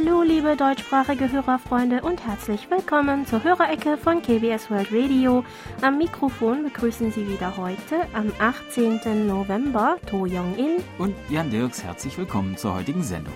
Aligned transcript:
Hallo, 0.00 0.22
liebe 0.22 0.54
deutschsprachige 0.54 1.32
Hörerfreunde 1.32 2.02
und 2.02 2.24
herzlich 2.24 2.70
willkommen 2.70 3.26
zur 3.26 3.42
Hörerecke 3.42 3.96
von 3.96 4.22
KBS 4.22 4.70
World 4.70 4.92
Radio. 4.92 5.44
Am 5.82 5.98
Mikrofon 5.98 6.62
begrüßen 6.62 7.10
Sie 7.10 7.26
wieder 7.26 7.56
heute 7.56 8.02
am 8.12 8.30
18. 8.38 9.26
November 9.26 9.96
To 10.08 10.18
Young-in 10.18 10.84
und 10.98 11.16
Jan 11.28 11.50
Dirks. 11.50 11.82
Herzlich 11.82 12.16
willkommen 12.16 12.56
zur 12.56 12.76
heutigen 12.76 13.02
Sendung. 13.02 13.34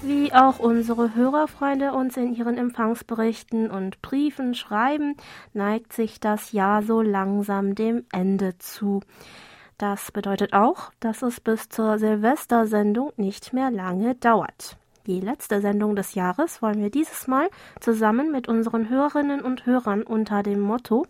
Wie 0.00 0.32
auch 0.32 0.60
unsere 0.60 1.14
Hörerfreunde 1.14 1.92
uns 1.92 2.16
in 2.16 2.34
ihren 2.34 2.56
Empfangsberichten 2.56 3.70
und 3.70 4.00
Briefen 4.00 4.54
schreiben, 4.54 5.14
neigt 5.52 5.92
sich 5.92 6.20
das 6.20 6.52
Jahr 6.52 6.82
so 6.82 7.02
langsam 7.02 7.74
dem 7.74 8.06
Ende 8.12 8.56
zu. 8.56 9.02
Das 9.76 10.10
bedeutet 10.10 10.54
auch, 10.54 10.90
dass 11.00 11.20
es 11.20 11.38
bis 11.40 11.68
zur 11.68 11.98
Silvestersendung 11.98 13.12
nicht 13.18 13.52
mehr 13.52 13.70
lange 13.70 14.14
dauert. 14.14 14.78
Die 15.06 15.20
letzte 15.20 15.60
Sendung 15.60 15.96
des 15.96 16.14
Jahres 16.14 16.62
wollen 16.62 16.80
wir 16.80 16.90
dieses 16.90 17.26
Mal 17.26 17.50
zusammen 17.78 18.32
mit 18.32 18.48
unseren 18.48 18.88
Hörerinnen 18.88 19.42
und 19.42 19.66
Hörern 19.66 20.02
unter 20.02 20.42
dem 20.42 20.60
Motto 20.60 21.06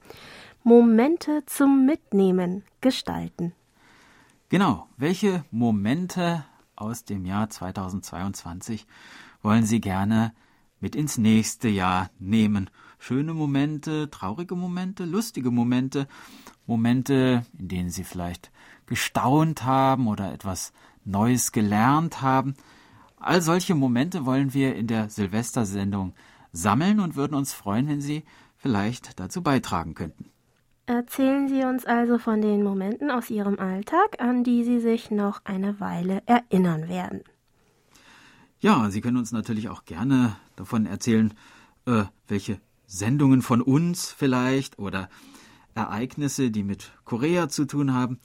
Momente 0.65 1.45
zum 1.47 1.87
Mitnehmen 1.87 2.65
gestalten. 2.81 3.53
Genau, 4.49 4.89
welche 4.97 5.45
Momente 5.53 6.45
aus 6.75 7.05
dem 7.05 7.25
Jahr 7.25 7.51
2022 7.51 8.87
wollen 9.43 9.65
Sie 9.65 9.81
gerne 9.81 10.33
mit 10.81 10.97
ins 10.97 11.17
nächste 11.17 11.69
Jahr 11.69 12.11
nehmen? 12.19 12.71
Schöne 12.99 13.33
Momente, 13.33 14.11
traurige 14.11 14.57
Momente, 14.57 15.05
lustige 15.05 15.53
Momente, 15.53 16.09
Momente, 16.67 17.47
in 17.57 17.69
denen 17.69 17.91
Sie 17.91 18.03
vielleicht 18.03 18.51
gestaunt 18.87 19.65
haben 19.65 20.09
oder 20.09 20.33
etwas 20.33 20.73
Neues 21.05 21.53
gelernt 21.53 22.23
haben. 22.23 22.55
All 23.27 23.41
solche 23.41 23.75
Momente 23.75 24.27
wollen 24.27 24.53
wir 24.53 24.77
in 24.77 24.87
der 24.87 25.09
Silvestersendung 25.09 26.13
sammeln 26.53 27.01
und 27.01 27.17
würden 27.17 27.35
uns 27.35 27.55
freuen, 27.55 27.89
wenn 27.89 28.03
Sie 28.03 28.23
vielleicht 28.59 29.19
dazu 29.19 29.43
beitragen 29.43 29.95
könnten. 29.95 30.27
Erzählen 30.85 31.49
Sie 31.49 31.65
uns 31.65 31.87
also 31.87 32.19
von 32.19 32.43
den 32.43 32.63
Momenten 32.63 33.11
aus 33.11 33.31
Ihrem 33.31 33.59
Alltag, 33.59 34.21
an 34.21 34.45
die 34.45 34.63
Sie 34.63 34.79
sich 34.79 35.11
noch 35.11 35.41
eine 35.47 35.81
Weile 35.81 36.23
erinnern 36.27 36.87
werden. 36.91 37.23
Ja, 38.61 38.91
Sie 38.91 39.01
können 39.01 39.17
uns 39.17 39.33
natürlich 39.33 39.71
auch 39.71 39.87
gerne 39.87 40.37
davon 40.57 40.85
erzählen, 40.85 41.33
äh, 41.87 42.05
welche 42.29 42.61
Sendungen 42.87 43.41
von 43.41 43.63
uns 43.63 44.13
vielleicht 44.13 44.79
oder 44.79 45.09
Ereignisse, 45.75 46.51
die 46.51 46.63
mit 46.63 46.93
Korea 47.07 47.49
zu 47.49 47.65
tun 47.65 47.95
haben, 47.95 48.21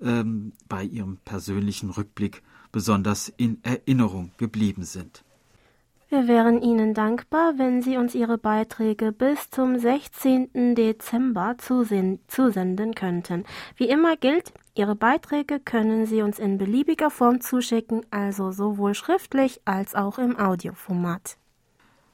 ähm, 0.00 0.54
bei 0.70 0.84
Ihrem 0.84 1.18
persönlichen 1.18 1.90
Rückblick 1.90 2.42
besonders 2.72 3.28
in 3.36 3.58
Erinnerung 3.62 4.32
geblieben 4.36 4.84
sind. 4.84 5.24
Wir 6.10 6.26
wären 6.26 6.62
Ihnen 6.62 6.94
dankbar, 6.94 7.58
wenn 7.58 7.82
Sie 7.82 7.98
uns 7.98 8.14
Ihre 8.14 8.38
Beiträge 8.38 9.12
bis 9.12 9.50
zum 9.50 9.78
16. 9.78 10.74
Dezember 10.74 11.56
zusenden 11.58 12.94
könnten. 12.94 13.44
Wie 13.76 13.90
immer 13.90 14.16
gilt, 14.16 14.54
Ihre 14.74 14.96
Beiträge 14.96 15.60
können 15.60 16.06
Sie 16.06 16.22
uns 16.22 16.38
in 16.38 16.56
beliebiger 16.56 17.10
Form 17.10 17.42
zuschicken, 17.42 18.06
also 18.10 18.52
sowohl 18.52 18.94
schriftlich 18.94 19.60
als 19.66 19.94
auch 19.94 20.18
im 20.18 20.38
Audioformat. 20.38 21.36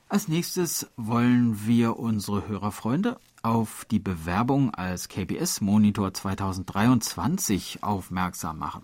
Als 0.08 0.27
nächstes 0.27 0.91
wollen 0.96 1.64
wir 1.64 1.96
unsere 1.96 2.48
Hörerfreunde 2.48 3.16
auf 3.42 3.84
die 3.91 4.00
Bewerbung 4.00 4.74
als 4.74 5.08
KBS 5.08 5.61
Monitor 5.61 6.12
2023 6.12 7.84
aufmerksam 7.84 8.58
machen. 8.58 8.83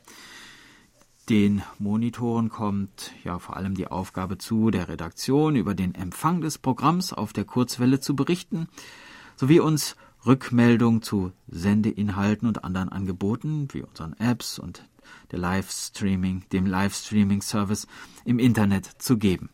Den 1.30 1.62
Monitoren 1.78 2.48
kommt 2.48 3.12
ja 3.22 3.38
vor 3.38 3.56
allem 3.56 3.76
die 3.76 3.86
Aufgabe 3.86 4.36
zu, 4.36 4.72
der 4.72 4.88
Redaktion 4.88 5.54
über 5.54 5.76
den 5.76 5.94
Empfang 5.94 6.40
des 6.40 6.58
Programms 6.58 7.12
auf 7.12 7.32
der 7.32 7.44
Kurzwelle 7.44 8.00
zu 8.00 8.16
berichten, 8.16 8.66
sowie 9.36 9.60
uns 9.60 9.94
Rückmeldung 10.26 11.02
zu 11.02 11.30
Sendeinhalten 11.46 12.48
und 12.48 12.64
anderen 12.64 12.88
Angeboten 12.88 13.68
wie 13.70 13.82
unseren 13.82 14.14
Apps 14.14 14.58
und 14.58 14.84
der 15.30 15.38
Livestreaming, 15.38 16.42
dem 16.52 16.66
Livestreaming-Service 16.66 17.86
im 18.24 18.40
Internet 18.40 18.86
zu 18.98 19.16
geben. 19.16 19.50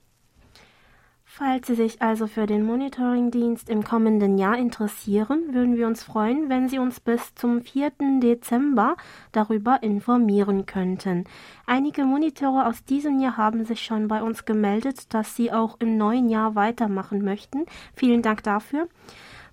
Falls 1.39 1.67
Sie 1.67 1.75
sich 1.75 2.01
also 2.01 2.27
für 2.29 2.47
den 2.47 2.65
Monitoringdienst 2.65 3.69
im 3.69 3.85
kommenden 3.85 4.39
Jahr 4.39 4.57
interessieren, 4.57 5.53
würden 5.53 5.77
wir 5.77 5.87
uns 5.87 6.03
freuen, 6.03 6.49
wenn 6.49 6.71
Sie 6.71 6.79
uns 6.79 6.99
bis 6.99 7.35
zum 7.35 7.61
4. 7.61 7.93
Dezember 8.23 8.97
darüber 9.33 9.83
informieren 9.83 10.65
könnten. 10.65 11.25
Einige 11.67 12.07
Monitore 12.07 12.65
aus 12.65 12.87
diesem 12.87 13.21
Jahr 13.21 13.37
haben 13.37 13.67
sich 13.67 13.83
schon 13.83 14.09
bei 14.09 14.23
uns 14.23 14.47
gemeldet, 14.47 15.13
dass 15.13 15.37
sie 15.37 15.53
auch 15.53 15.77
im 15.79 15.99
neuen 15.99 16.31
Jahr 16.31 16.55
weitermachen 16.55 17.23
möchten. 17.23 17.67
Vielen 17.95 18.23
Dank 18.23 18.43
dafür. 18.43 18.89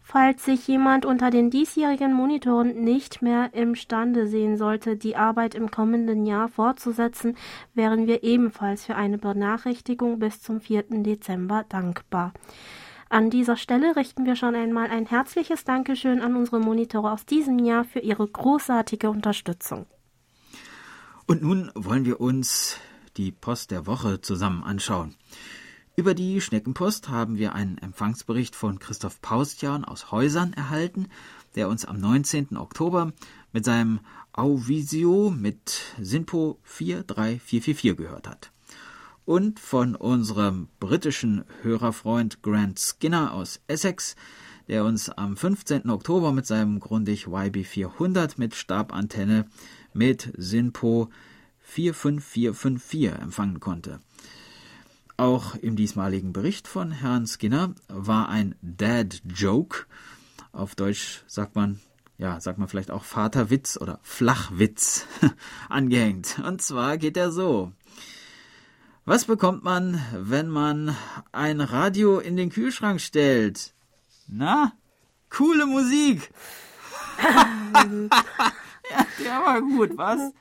Falls 0.05 0.43
sich 0.43 0.67
jemand 0.67 1.05
unter 1.05 1.31
den 1.31 1.49
diesjährigen 1.49 2.13
Monitoren 2.13 2.83
nicht 2.83 3.21
mehr 3.21 3.53
imstande 3.53 4.27
sehen 4.27 4.57
sollte, 4.57 4.97
die 4.97 5.15
Arbeit 5.15 5.55
im 5.55 5.71
kommenden 5.71 6.25
Jahr 6.25 6.49
fortzusetzen, 6.49 7.37
wären 7.73 8.05
wir 8.05 8.21
ebenfalls 8.21 8.85
für 8.85 8.95
eine 8.95 9.17
Benachrichtigung 9.17 10.19
bis 10.19 10.41
zum 10.41 10.59
4. 10.59 10.83
Dezember 11.03 11.65
dankbar. 11.69 12.33
An 13.09 13.29
dieser 13.29 13.55
Stelle 13.55 13.95
richten 13.95 14.25
wir 14.25 14.35
schon 14.35 14.55
einmal 14.55 14.89
ein 14.89 15.05
herzliches 15.05 15.63
Dankeschön 15.63 16.21
an 16.21 16.35
unsere 16.35 16.59
Monitore 16.59 17.11
aus 17.11 17.25
diesem 17.25 17.59
Jahr 17.59 17.85
für 17.85 17.99
ihre 17.99 18.27
großartige 18.27 19.09
Unterstützung. 19.09 19.85
Und 21.25 21.41
nun 21.41 21.71
wollen 21.75 22.05
wir 22.05 22.19
uns 22.19 22.77
die 23.15 23.31
Post 23.31 23.71
der 23.71 23.87
Woche 23.87 24.19
zusammen 24.19 24.63
anschauen. 24.63 25.15
Über 25.95 26.15
die 26.15 26.41
Schneckenpost 26.41 27.09
haben 27.09 27.37
wir 27.37 27.53
einen 27.53 27.77
Empfangsbericht 27.77 28.55
von 28.55 28.79
Christoph 28.79 29.21
Paustjan 29.21 29.85
aus 29.85 30.11
Häusern 30.11 30.51
erhalten, 30.53 31.07
der 31.53 31.69
uns 31.69 31.85
am 31.85 31.99
19. 31.99 32.57
Oktober 32.57 33.13
mit 33.51 33.63
seinem 33.63 33.99
Auvisio 34.31 35.29
mit 35.29 35.83
Sinpo 36.01 36.57
43444 36.63 37.95
gehört 37.95 38.27
hat. 38.27 38.51
Und 39.25 39.59
von 39.59 39.95
unserem 39.95 40.67
britischen 40.79 41.45
Hörerfreund 41.61 42.41
Grant 42.41 42.79
Skinner 42.79 43.31
aus 43.31 43.61
Essex, 43.67 44.15
der 44.67 44.85
uns 44.85 45.11
am 45.11 45.37
15. 45.37 45.91
Oktober 45.91 46.31
mit 46.31 46.47
seinem 46.47 46.79
Grundig 46.79 47.27
YB400 47.27 48.33
mit 48.37 48.55
Stabantenne 48.55 49.45
mit 49.93 50.33
Sinpo 50.35 51.11
45454 51.61 53.11
empfangen 53.21 53.59
konnte. 53.59 53.99
Auch 55.17 55.55
im 55.55 55.75
diesmaligen 55.75 56.33
Bericht 56.33 56.67
von 56.67 56.91
Herrn 56.91 57.27
Skinner 57.27 57.75
war 57.87 58.29
ein 58.29 58.55
Dad 58.61 59.21
Joke, 59.25 59.85
auf 60.51 60.75
Deutsch 60.75 61.23
sagt 61.27 61.55
man, 61.55 61.79
ja, 62.17 62.39
sagt 62.39 62.57
man 62.57 62.67
vielleicht 62.67 62.91
auch 62.91 63.03
Vaterwitz 63.03 63.77
oder 63.79 63.99
Flachwitz 64.01 65.07
angehängt. 65.69 66.39
Und 66.45 66.61
zwar 66.61 66.97
geht 66.97 67.17
er 67.17 67.31
so. 67.31 67.71
Was 69.05 69.25
bekommt 69.25 69.63
man, 69.63 70.01
wenn 70.13 70.47
man 70.47 70.95
ein 71.31 71.61
Radio 71.61 72.19
in 72.19 72.37
den 72.37 72.49
Kühlschrank 72.49 73.01
stellt? 73.01 73.73
Na, 74.27 74.73
coole 75.29 75.65
Musik. 75.65 76.31
ja, 77.23 79.05
der 79.19 79.45
war 79.45 79.61
gut, 79.61 79.97
was? 79.97 80.31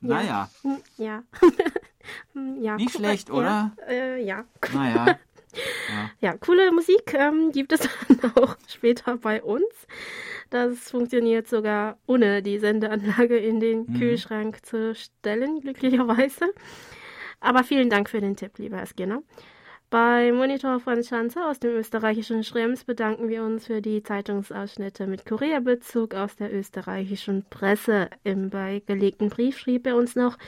Naja. 0.00 0.48
Ja. 0.96 1.22
Ja. 2.60 2.76
Nicht 2.76 2.92
schlecht, 2.92 3.30
oder? 3.30 3.72
Ja. 3.78 3.88
Äh, 3.88 4.24
ja. 4.24 4.44
Naja. 4.72 5.18
Ja. 5.88 6.10
ja, 6.20 6.36
coole 6.36 6.70
Musik 6.70 7.14
ähm, 7.14 7.50
gibt 7.50 7.72
es 7.72 7.80
dann 8.20 8.32
auch 8.34 8.56
später 8.68 9.16
bei 9.16 9.42
uns. 9.42 9.64
Das 10.50 10.90
funktioniert 10.90 11.48
sogar 11.48 11.96
ohne 12.06 12.42
die 12.42 12.58
Sendeanlage 12.58 13.38
in 13.38 13.58
den 13.58 13.86
mhm. 13.86 13.98
Kühlschrank 13.98 14.66
zu 14.66 14.94
stellen, 14.94 15.60
glücklicherweise. 15.60 16.52
Aber 17.40 17.64
vielen 17.64 17.88
Dank 17.88 18.10
für 18.10 18.20
den 18.20 18.36
Tipp, 18.36 18.58
lieber 18.58 18.76
Herr 18.76 18.86
Skinner. 18.86 19.22
Bei 19.88 20.32
Monitor 20.32 20.80
Franz 20.80 21.08
Schanzer 21.08 21.48
aus 21.48 21.60
dem 21.60 21.70
österreichischen 21.70 22.42
Schrems 22.42 22.82
bedanken 22.82 23.28
wir 23.28 23.44
uns 23.44 23.66
für 23.66 23.80
die 23.80 24.02
Zeitungsausschnitte 24.02 25.06
mit 25.06 25.24
Korea-Bezug 25.24 26.14
aus 26.14 26.34
der 26.34 26.52
österreichischen 26.52 27.44
Presse. 27.48 28.10
Im 28.24 28.50
beigelegten 28.50 29.28
Brief 29.28 29.56
schrieb 29.58 29.86
er 29.86 29.96
uns 29.96 30.16
noch, 30.16 30.38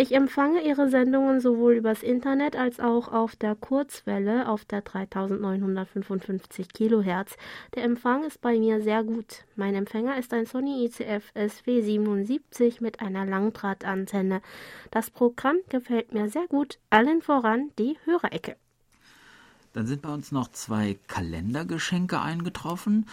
ich 0.00 0.14
empfange 0.14 0.62
Ihre 0.62 0.88
Sendungen 0.88 1.40
sowohl 1.40 1.74
übers 1.74 2.04
Internet 2.04 2.54
als 2.54 2.78
auch 2.78 3.08
auf 3.08 3.34
der 3.34 3.56
Kurzwelle 3.56 4.48
auf 4.48 4.64
der 4.64 4.82
3955 4.82 6.68
Kilohertz. 6.72 7.36
Der 7.74 7.82
Empfang 7.82 8.22
ist 8.22 8.40
bei 8.40 8.56
mir 8.60 8.80
sehr 8.80 9.02
gut. 9.02 9.44
Mein 9.56 9.74
Empfänger 9.74 10.16
ist 10.16 10.32
ein 10.32 10.46
Sony 10.46 10.84
ICF 10.84 11.32
SW77 11.34 12.80
mit 12.80 13.00
einer 13.00 13.26
Langdrahtantenne. 13.26 14.40
Das 14.92 15.10
Programm 15.10 15.56
gefällt 15.68 16.14
mir 16.14 16.30
sehr 16.30 16.46
gut, 16.46 16.78
allen 16.90 17.20
voran 17.20 17.72
die 17.76 17.98
Hörerecke. 18.04 18.56
Dann 19.72 19.88
sind 19.88 20.02
bei 20.02 20.14
uns 20.14 20.30
noch 20.30 20.46
zwei 20.52 20.96
Kalendergeschenke 21.08 22.20
eingetroffen. 22.20 23.06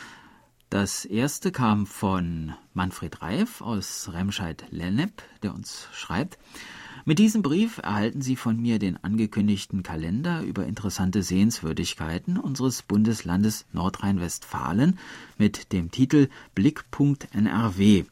Das 0.76 1.06
erste 1.06 1.54
kam 1.54 1.88
von 1.88 2.54
Manfred 2.74 3.22
Reif 3.22 3.62
aus 3.62 4.10
Remscheid-Lennep, 4.12 5.24
der 5.42 5.56
uns 5.56 5.88
schreibt: 5.94 6.38
Mit 7.06 7.18
diesem 7.18 7.42
Brief 7.42 7.78
erhalten 7.78 8.22
Sie 8.22 8.36
von 8.36 8.62
mir 8.62 8.78
den 8.78 9.02
angekündigten 9.02 9.84
Kalender 9.84 10.42
über 10.42 10.66
interessante 10.66 11.24
Sehenswürdigkeiten 11.24 12.38
unseres 12.38 12.82
Bundeslandes 12.82 13.66
Nordrhein-Westfalen 13.72 15.00
mit 15.38 15.72
dem 15.72 15.92
Titel 15.92 16.28
Blickpunkt 16.56 17.34
NRW. 17.34 18.04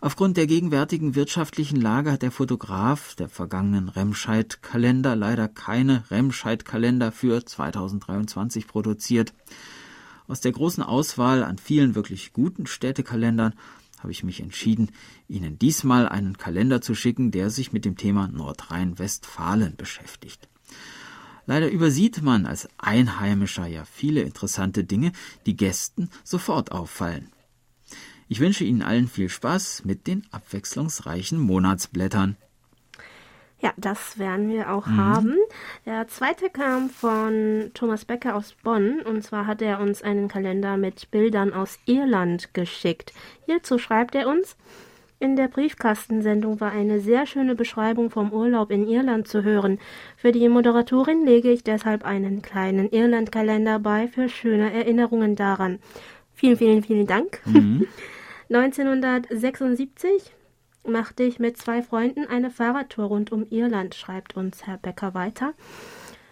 Aufgrund 0.00 0.38
der 0.38 0.46
gegenwärtigen 0.46 1.14
wirtschaftlichen 1.14 1.78
Lage 1.78 2.10
hat 2.10 2.22
der 2.22 2.30
Fotograf 2.30 3.14
der 3.16 3.28
vergangenen 3.28 3.90
Remscheid-Kalender 3.90 5.14
leider 5.14 5.46
keine 5.46 6.10
Remscheid-Kalender 6.10 7.12
für 7.12 7.44
2023 7.44 8.66
produziert. 8.66 9.34
Aus 10.28 10.40
der 10.40 10.52
großen 10.52 10.82
Auswahl 10.82 11.44
an 11.44 11.58
vielen 11.58 11.94
wirklich 11.94 12.32
guten 12.32 12.66
Städtekalendern 12.66 13.54
habe 13.98 14.12
ich 14.12 14.24
mich 14.24 14.40
entschieden, 14.40 14.90
Ihnen 15.28 15.58
diesmal 15.58 16.08
einen 16.08 16.36
Kalender 16.36 16.80
zu 16.80 16.94
schicken, 16.94 17.30
der 17.30 17.50
sich 17.50 17.72
mit 17.72 17.84
dem 17.84 17.96
Thema 17.96 18.28
Nordrhein-Westfalen 18.28 19.76
beschäftigt. 19.76 20.48
Leider 21.46 21.70
übersieht 21.70 22.22
man 22.22 22.44
als 22.44 22.68
Einheimischer 22.76 23.66
ja 23.66 23.84
viele 23.84 24.22
interessante 24.22 24.84
Dinge, 24.84 25.12
die 25.46 25.56
Gästen 25.56 26.10
sofort 26.24 26.72
auffallen. 26.72 27.30
Ich 28.28 28.40
wünsche 28.40 28.64
Ihnen 28.64 28.82
allen 28.82 29.06
viel 29.06 29.28
Spaß 29.28 29.84
mit 29.84 30.08
den 30.08 30.26
abwechslungsreichen 30.32 31.38
Monatsblättern. 31.38 32.36
Ja, 33.60 33.72
das 33.78 34.18
werden 34.18 34.50
wir 34.50 34.70
auch 34.70 34.86
mhm. 34.86 34.96
haben. 34.98 35.36
Der 35.86 36.06
zweite 36.08 36.50
kam 36.50 36.90
von 36.90 37.70
Thomas 37.72 38.04
Becker 38.04 38.36
aus 38.36 38.54
Bonn 38.62 39.00
und 39.00 39.22
zwar 39.22 39.46
hat 39.46 39.62
er 39.62 39.80
uns 39.80 40.02
einen 40.02 40.28
Kalender 40.28 40.76
mit 40.76 41.10
Bildern 41.10 41.54
aus 41.54 41.78
Irland 41.86 42.52
geschickt. 42.52 43.14
Hierzu 43.46 43.78
schreibt 43.78 44.14
er 44.14 44.28
uns, 44.28 44.56
in 45.18 45.34
der 45.34 45.48
Briefkastensendung 45.48 46.60
war 46.60 46.72
eine 46.72 47.00
sehr 47.00 47.24
schöne 47.24 47.54
Beschreibung 47.54 48.10
vom 48.10 48.32
Urlaub 48.32 48.70
in 48.70 48.86
Irland 48.86 49.26
zu 49.26 49.42
hören. 49.42 49.78
Für 50.18 50.30
die 50.30 50.46
Moderatorin 50.50 51.24
lege 51.24 51.50
ich 51.50 51.64
deshalb 51.64 52.04
einen 52.04 52.42
kleinen 52.42 52.90
Irland-Kalender 52.90 53.78
bei 53.78 54.08
für 54.08 54.28
schöne 54.28 54.74
Erinnerungen 54.74 55.34
daran. 55.34 55.78
Vielen, 56.34 56.58
vielen, 56.58 56.82
vielen 56.82 57.06
Dank. 57.06 57.40
Mhm. 57.46 57.86
1976 58.50 60.35
machte 60.88 61.22
ich 61.22 61.38
mit 61.38 61.56
zwei 61.56 61.82
Freunden 61.82 62.26
eine 62.26 62.50
Fahrradtour 62.50 63.06
rund 63.06 63.32
um 63.32 63.46
Irland, 63.50 63.94
schreibt 63.94 64.36
uns 64.36 64.66
Herr 64.66 64.78
Becker 64.78 65.14
weiter. 65.14 65.52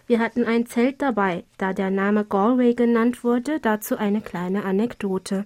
Wir 0.07 0.19
hatten 0.19 0.43
ein 0.45 0.65
Zelt 0.65 1.01
dabei, 1.01 1.45
da 1.57 1.73
der 1.73 1.89
Name 1.89 2.25
Galway 2.25 2.75
genannt 2.75 3.23
wurde, 3.23 3.59
dazu 3.59 3.97
eine 3.97 4.21
kleine 4.21 4.63
Anekdote. 4.63 5.45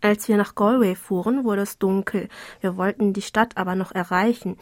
Als 0.00 0.28
wir 0.28 0.38
nach 0.38 0.54
Galway 0.54 0.94
fuhren, 0.94 1.44
wurde 1.44 1.62
es 1.62 1.78
dunkel. 1.78 2.28
Wir 2.60 2.76
wollten 2.76 3.12
die 3.12 3.22
Stadt 3.22 3.58
aber 3.58 3.74
noch 3.74 3.92
erreichen. 3.92 4.56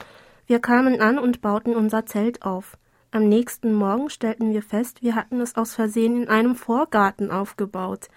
Wir 0.46 0.58
kamen 0.58 1.00
an 1.00 1.18
und 1.18 1.40
bauten 1.40 1.76
unser 1.76 2.06
Zelt 2.06 2.42
auf. 2.42 2.76
Am 3.10 3.28
nächsten 3.28 3.72
Morgen 3.72 4.10
stellten 4.10 4.52
wir 4.52 4.62
fest, 4.62 5.02
wir 5.02 5.14
hatten 5.14 5.40
es 5.40 5.56
aus 5.56 5.74
Versehen 5.74 6.22
in 6.22 6.28
einem 6.28 6.56
Vorgarten 6.56 7.30
aufgebaut. 7.30 8.08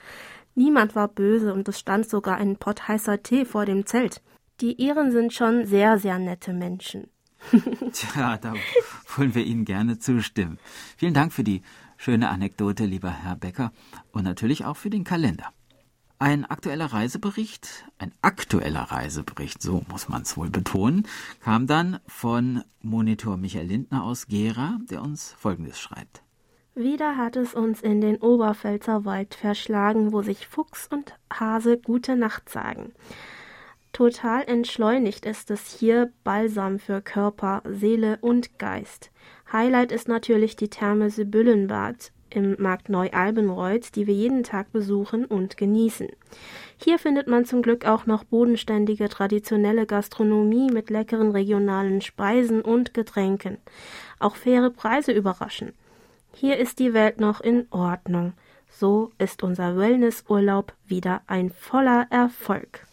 Niemand 0.56 0.96
war 0.96 1.08
böse 1.08 1.54
und 1.54 1.68
es 1.70 1.80
stand 1.80 2.10
sogar 2.10 2.38
ein 2.38 2.58
Pott 2.58 2.88
heißer 2.88 3.22
Tee 3.22 3.46
vor 3.46 3.66
dem 3.66 3.86
Zelt. 3.86 4.22
Die 4.62 4.80
Iren 4.80 5.12
sind 5.12 5.34
schon 5.34 5.66
sehr, 5.66 5.98
sehr 5.98 6.20
nette 6.20 6.54
Menschen. 6.54 7.10
Tja, 7.94 8.38
da 8.38 8.54
wollen 9.16 9.34
wir 9.34 9.44
Ihnen 9.44 9.66
gerne 9.66 9.98
zustimmen. 9.98 10.60
Vielen 10.98 11.16
Dank 11.16 11.34
für 11.34 11.44
die 11.44 11.64
schöne 11.98 12.30
Anekdote, 12.30 12.86
lieber 12.86 13.10
Herr 13.10 13.36
Becker, 13.36 13.72
und 14.12 14.24
natürlich 14.24 14.64
auch 14.64 14.78
für 14.78 14.92
den 14.92 15.04
Kalender. 15.04 15.46
Ein 16.20 16.46
aktueller 16.46 16.94
Reisebericht, 16.94 17.86
ein 17.98 18.14
aktueller 18.22 18.84
Reisebericht, 18.84 19.64
so 19.64 19.84
muss 19.90 20.08
man 20.08 20.22
es 20.22 20.38
wohl 20.38 20.52
betonen, 20.52 21.08
kam 21.40 21.66
dann 21.66 22.00
von 22.06 22.64
Monitor 22.84 23.38
Michael 23.38 23.66
Lindner 23.66 24.04
aus 24.04 24.28
Gera, 24.28 24.78
der 24.92 25.02
uns 25.02 25.34
Folgendes 25.40 25.80
schreibt. 25.80 26.22
Wieder 26.76 27.18
hat 27.18 27.36
es 27.36 27.56
uns 27.56 27.82
in 27.82 28.00
den 28.02 28.18
Oberpfälzer 28.18 29.04
Wald 29.04 29.34
verschlagen, 29.34 30.14
wo 30.14 30.22
sich 30.22 30.48
Fuchs 30.48 30.88
und 30.88 31.16
Hase 31.34 31.80
gute 31.80 32.16
Nacht 32.16 32.50
sagen. 32.50 32.94
Total 33.94 34.44
entschleunigt 34.48 35.26
ist 35.26 35.52
es 35.52 35.78
hier 35.78 36.12
Balsam 36.24 36.80
für 36.80 37.02
Körper, 37.02 37.62
Seele 37.66 38.18
und 38.22 38.58
Geist. 38.58 39.12
Highlight 39.52 39.92
ist 39.92 40.08
natürlich 40.08 40.56
die 40.56 40.70
Therme 40.70 41.10
Sibyllenbad 41.10 42.12
im 42.30 42.56
Markt 42.58 42.88
Neu-Albenreuth, 42.88 43.94
die 43.96 44.08
wir 44.08 44.14
jeden 44.14 44.44
Tag 44.44 44.72
besuchen 44.72 45.26
und 45.26 45.58
genießen. 45.58 46.08
Hier 46.78 46.98
findet 46.98 47.28
man 47.28 47.44
zum 47.44 47.62
Glück 47.62 47.86
auch 47.86 48.06
noch 48.06 48.24
bodenständige 48.24 49.10
traditionelle 49.10 49.86
Gastronomie 49.86 50.72
mit 50.72 50.90
leckeren 50.90 51.32
regionalen 51.32 52.00
Speisen 52.00 52.62
und 52.62 52.94
Getränken. 52.94 53.58
Auch 54.20 54.38
faire 54.38 54.70
Preise 54.70 55.12
überraschen. 55.12 55.74
Hier 56.34 56.58
ist 56.58 56.80
die 56.80 56.94
Welt 56.94 57.20
noch 57.20 57.42
in 57.42 57.68
Ordnung. 57.72 58.32
So 58.70 59.12
ist 59.18 59.44
unser 59.44 59.78
Wellnessurlaub 59.78 60.74
wieder 60.88 61.22
ein 61.28 61.50
voller 61.50 62.08
Erfolg. 62.10 62.88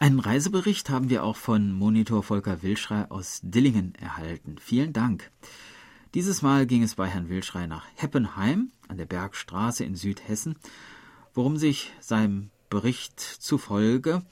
Einen 0.00 0.20
Reisebericht 0.20 0.90
haben 0.90 1.10
wir 1.10 1.24
auch 1.24 1.36
von 1.36 1.72
Monitor 1.72 2.22
Volker 2.22 2.62
Wilschrei 2.62 3.10
aus 3.10 3.40
Dillingen 3.42 3.96
erhalten. 3.96 4.56
Vielen 4.60 4.92
Dank. 4.92 5.32
Dieses 6.14 6.40
Mal 6.40 6.66
ging 6.66 6.84
es 6.84 6.94
bei 6.94 7.08
Herrn 7.08 7.28
Wilschrei 7.28 7.66
nach 7.66 7.84
Heppenheim 7.96 8.70
an 8.86 8.96
der 8.96 9.06
Bergstraße 9.06 9.84
in 9.84 9.96
Südhessen, 9.96 10.56
worum 11.34 11.56
sich 11.56 11.92
seinem 11.98 12.50
Bericht 12.70 13.18
zufolge 13.18 14.22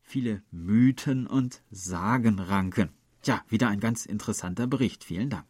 viele 0.00 0.42
Mythen 0.50 1.26
und 1.26 1.60
Sagen 1.70 2.38
ranken. 2.38 2.88
Ja, 3.24 3.42
wieder 3.48 3.68
ein 3.68 3.80
ganz 3.80 4.06
interessanter 4.06 4.66
Bericht. 4.66 5.04
Vielen 5.04 5.28
Dank. 5.28 5.44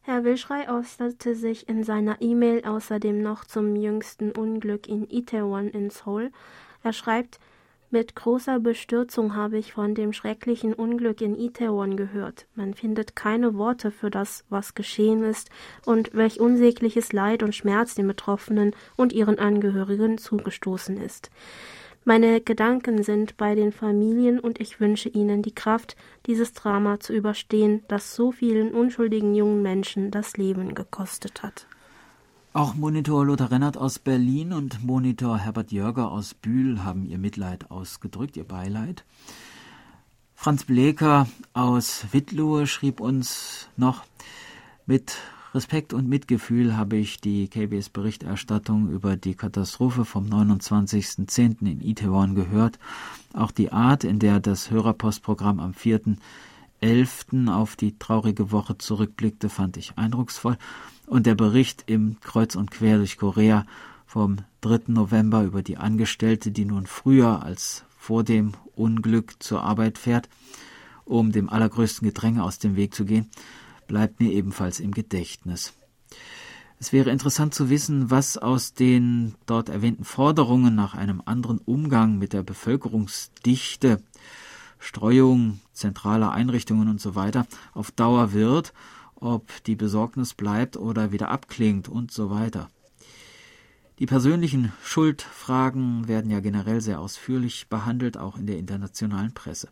Herr 0.00 0.24
Wilschrei 0.24 0.68
äußerte 0.70 1.36
sich 1.36 1.68
in 1.68 1.84
seiner 1.84 2.22
E-Mail 2.22 2.64
außerdem 2.64 3.22
noch 3.22 3.44
zum 3.44 3.76
jüngsten 3.76 4.32
Unglück 4.32 4.88
in 4.88 5.08
Itaewon 5.10 5.68
in 5.68 5.90
Seoul. 5.90 6.32
Er 6.82 6.94
schreibt, 6.94 7.38
mit 7.92 8.16
großer 8.16 8.58
Bestürzung 8.58 9.36
habe 9.36 9.58
ich 9.58 9.74
von 9.74 9.94
dem 9.94 10.12
schrecklichen 10.12 10.72
Unglück 10.72 11.20
in 11.20 11.38
Itaewon 11.38 11.96
gehört. 11.96 12.46
Man 12.54 12.74
findet 12.74 13.14
keine 13.14 13.54
Worte 13.54 13.90
für 13.90 14.10
das, 14.10 14.44
was 14.48 14.74
geschehen 14.74 15.22
ist 15.22 15.50
und 15.84 16.14
welch 16.14 16.40
unsägliches 16.40 17.12
Leid 17.12 17.42
und 17.42 17.54
Schmerz 17.54 17.94
den 17.94 18.08
Betroffenen 18.08 18.74
und 18.96 19.12
ihren 19.12 19.38
Angehörigen 19.38 20.18
zugestoßen 20.18 20.96
ist. 20.96 21.30
Meine 22.04 22.40
Gedanken 22.40 23.04
sind 23.04 23.36
bei 23.36 23.54
den 23.54 23.70
Familien 23.70 24.40
und 24.40 24.60
ich 24.60 24.80
wünsche 24.80 25.08
ihnen 25.08 25.42
die 25.42 25.54
Kraft, 25.54 25.94
dieses 26.26 26.52
Drama 26.52 26.98
zu 26.98 27.12
überstehen, 27.12 27.84
das 27.86 28.16
so 28.16 28.32
vielen 28.32 28.72
unschuldigen 28.72 29.34
jungen 29.34 29.62
Menschen 29.62 30.10
das 30.10 30.36
Leben 30.36 30.74
gekostet 30.74 31.44
hat. 31.44 31.66
Auch 32.54 32.74
Monitor 32.74 33.24
Lothar 33.24 33.50
Rennert 33.50 33.78
aus 33.78 33.98
Berlin 33.98 34.52
und 34.52 34.84
Monitor 34.84 35.38
Herbert 35.38 35.72
Jörger 35.72 36.10
aus 36.10 36.34
Bühl 36.34 36.84
haben 36.84 37.06
ihr 37.06 37.16
Mitleid 37.16 37.70
ausgedrückt, 37.70 38.36
ihr 38.36 38.44
Beileid. 38.44 39.04
Franz 40.34 40.64
Bleker 40.64 41.26
aus 41.54 42.04
Wittlohe 42.12 42.66
schrieb 42.66 43.00
uns 43.00 43.68
noch, 43.78 44.04
mit 44.84 45.16
Respekt 45.54 45.94
und 45.94 46.10
Mitgefühl 46.10 46.76
habe 46.76 46.96
ich 46.96 47.22
die 47.22 47.48
KBS-Berichterstattung 47.48 48.90
über 48.90 49.16
die 49.16 49.34
Katastrophe 49.34 50.04
vom 50.04 50.26
29.10. 50.26 51.60
in 51.62 51.80
Itaewon 51.80 52.34
gehört. 52.34 52.78
Auch 53.32 53.50
die 53.50 53.72
Art, 53.72 54.04
in 54.04 54.18
der 54.18 54.40
das 54.40 54.70
Hörerpostprogramm 54.70 55.58
am 55.58 55.72
4.11. 55.72 57.50
auf 57.50 57.76
die 57.76 57.98
traurige 57.98 58.52
Woche 58.52 58.76
zurückblickte, 58.76 59.48
fand 59.48 59.78
ich 59.78 59.96
eindrucksvoll 59.96 60.58
und 61.06 61.26
der 61.26 61.34
Bericht 61.34 61.84
im 61.86 62.18
Kreuz 62.20 62.54
und 62.54 62.70
Quer 62.70 62.98
durch 62.98 63.16
Korea 63.16 63.66
vom 64.06 64.38
3. 64.60 64.80
November 64.88 65.42
über 65.42 65.62
die 65.62 65.76
Angestellte, 65.76 66.50
die 66.50 66.64
nun 66.64 66.86
früher 66.86 67.42
als 67.42 67.84
vor 67.98 68.24
dem 68.24 68.52
Unglück 68.74 69.42
zur 69.42 69.62
Arbeit 69.62 69.98
fährt, 69.98 70.28
um 71.04 71.32
dem 71.32 71.48
allergrößten 71.48 72.06
Gedränge 72.06 72.42
aus 72.42 72.58
dem 72.58 72.76
Weg 72.76 72.94
zu 72.94 73.04
gehen, 73.04 73.30
bleibt 73.86 74.20
mir 74.20 74.32
ebenfalls 74.32 74.80
im 74.80 74.92
Gedächtnis. 74.92 75.74
Es 76.78 76.92
wäre 76.92 77.10
interessant 77.10 77.54
zu 77.54 77.70
wissen, 77.70 78.10
was 78.10 78.36
aus 78.36 78.74
den 78.74 79.34
dort 79.46 79.68
erwähnten 79.68 80.04
Forderungen 80.04 80.74
nach 80.74 80.94
einem 80.94 81.22
anderen 81.24 81.58
Umgang 81.58 82.18
mit 82.18 82.32
der 82.32 82.42
Bevölkerungsdichte, 82.42 84.02
Streuung 84.80 85.60
zentraler 85.72 86.32
Einrichtungen 86.32 86.88
und 86.88 87.00
so 87.00 87.14
auf 87.72 87.90
Dauer 87.92 88.32
wird 88.32 88.72
ob 89.22 89.62
die 89.64 89.76
Besorgnis 89.76 90.34
bleibt 90.34 90.76
oder 90.76 91.12
wieder 91.12 91.30
abklingt 91.30 91.88
und 91.88 92.10
so 92.10 92.30
weiter. 92.30 92.68
Die 93.98 94.06
persönlichen 94.06 94.72
Schuldfragen 94.82 96.08
werden 96.08 96.30
ja 96.30 96.40
generell 96.40 96.80
sehr 96.80 97.00
ausführlich 97.00 97.68
behandelt, 97.68 98.16
auch 98.18 98.36
in 98.36 98.46
der 98.46 98.58
internationalen 98.58 99.32
Presse. 99.32 99.68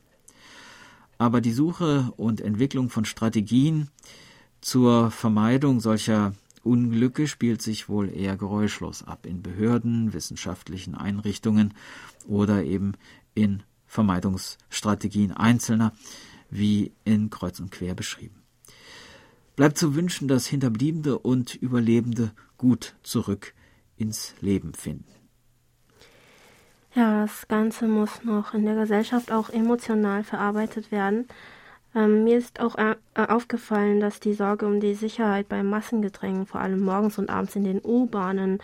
Aber 1.18 1.40
die 1.40 1.52
Suche 1.52 2.12
und 2.16 2.40
Entwicklung 2.40 2.90
von 2.90 3.04
Strategien 3.04 3.88
zur 4.60 5.10
Vermeidung 5.10 5.80
solcher 5.80 6.32
Unglücke 6.62 7.26
spielt 7.26 7.62
sich 7.62 7.88
wohl 7.88 8.08
eher 8.14 8.36
geräuschlos 8.36 9.02
ab 9.02 9.26
in 9.26 9.42
Behörden, 9.42 10.12
wissenschaftlichen 10.12 10.94
Einrichtungen 10.94 11.74
oder 12.26 12.62
eben 12.62 12.92
in 13.34 13.62
Vermeidungsstrategien 13.86 15.32
Einzelner, 15.32 15.92
wie 16.50 16.92
in 17.04 17.30
Kreuz 17.30 17.58
und 17.58 17.70
Quer 17.70 17.94
beschrieben. 17.94 18.39
Bleibt 19.60 19.76
zu 19.76 19.94
wünschen, 19.94 20.26
dass 20.26 20.46
Hinterbliebene 20.46 21.18
und 21.18 21.54
Überlebende 21.54 22.32
gut 22.56 22.94
zurück 23.02 23.52
ins 23.98 24.34
Leben 24.40 24.72
finden. 24.72 25.04
Ja, 26.94 27.20
das 27.26 27.46
Ganze 27.46 27.86
muss 27.86 28.24
noch 28.24 28.54
in 28.54 28.64
der 28.64 28.74
Gesellschaft 28.74 29.30
auch 29.30 29.50
emotional 29.50 30.24
verarbeitet 30.24 30.90
werden. 30.90 31.28
Ähm, 31.94 32.24
mir 32.24 32.38
ist 32.38 32.58
auch 32.60 32.76
äh, 32.78 32.96
aufgefallen, 33.14 34.00
dass 34.00 34.18
die 34.18 34.32
Sorge 34.32 34.66
um 34.66 34.80
die 34.80 34.94
Sicherheit 34.94 35.50
bei 35.50 35.62
Massengedrängen, 35.62 36.46
vor 36.46 36.62
allem 36.62 36.80
morgens 36.80 37.18
und 37.18 37.28
abends 37.28 37.54
in 37.54 37.64
den 37.64 37.82
U-Bahnen, 37.84 38.60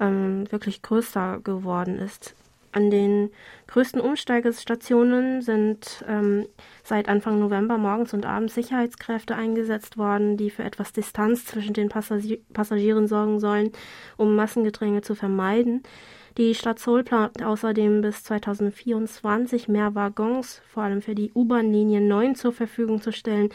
ähm, 0.00 0.50
wirklich 0.50 0.82
größer 0.82 1.38
geworden 1.44 1.96
ist. 1.96 2.34
An 2.72 2.90
den 2.90 3.30
größten 3.66 4.00
Umsteigestationen 4.00 5.42
sind 5.42 6.04
ähm, 6.08 6.46
seit 6.84 7.08
Anfang 7.08 7.40
November 7.40 7.78
morgens 7.78 8.14
und 8.14 8.26
abends 8.26 8.54
Sicherheitskräfte 8.54 9.34
eingesetzt 9.34 9.98
worden, 9.98 10.36
die 10.36 10.50
für 10.50 10.62
etwas 10.62 10.92
Distanz 10.92 11.44
zwischen 11.46 11.74
den 11.74 11.88
Passagier 11.88 12.38
Passagieren 12.52 13.08
sorgen 13.08 13.40
sollen, 13.40 13.72
um 14.16 14.36
Massengedränge 14.36 15.02
zu 15.02 15.14
vermeiden. 15.14 15.82
Die 16.38 16.54
Stadt 16.54 16.78
Seoul 16.78 17.02
plant 17.02 17.42
außerdem 17.42 18.02
bis 18.02 18.22
2024 18.22 19.66
mehr 19.66 19.96
Waggons, 19.96 20.62
vor 20.68 20.84
allem 20.84 21.02
für 21.02 21.16
die 21.16 21.32
U-Bahn-Linie 21.34 22.00
9, 22.00 22.36
zur 22.36 22.52
Verfügung 22.52 23.02
zu 23.02 23.12
stellen. 23.12 23.48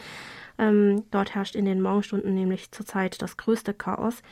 Ähm, 0.58 1.04
dort 1.10 1.34
herrscht 1.34 1.54
in 1.54 1.64
den 1.64 1.82
Morgenstunden 1.82 2.34
nämlich 2.34 2.72
zurzeit 2.72 3.20
das 3.20 3.36
größte 3.36 3.74
Chaos. 3.74 4.22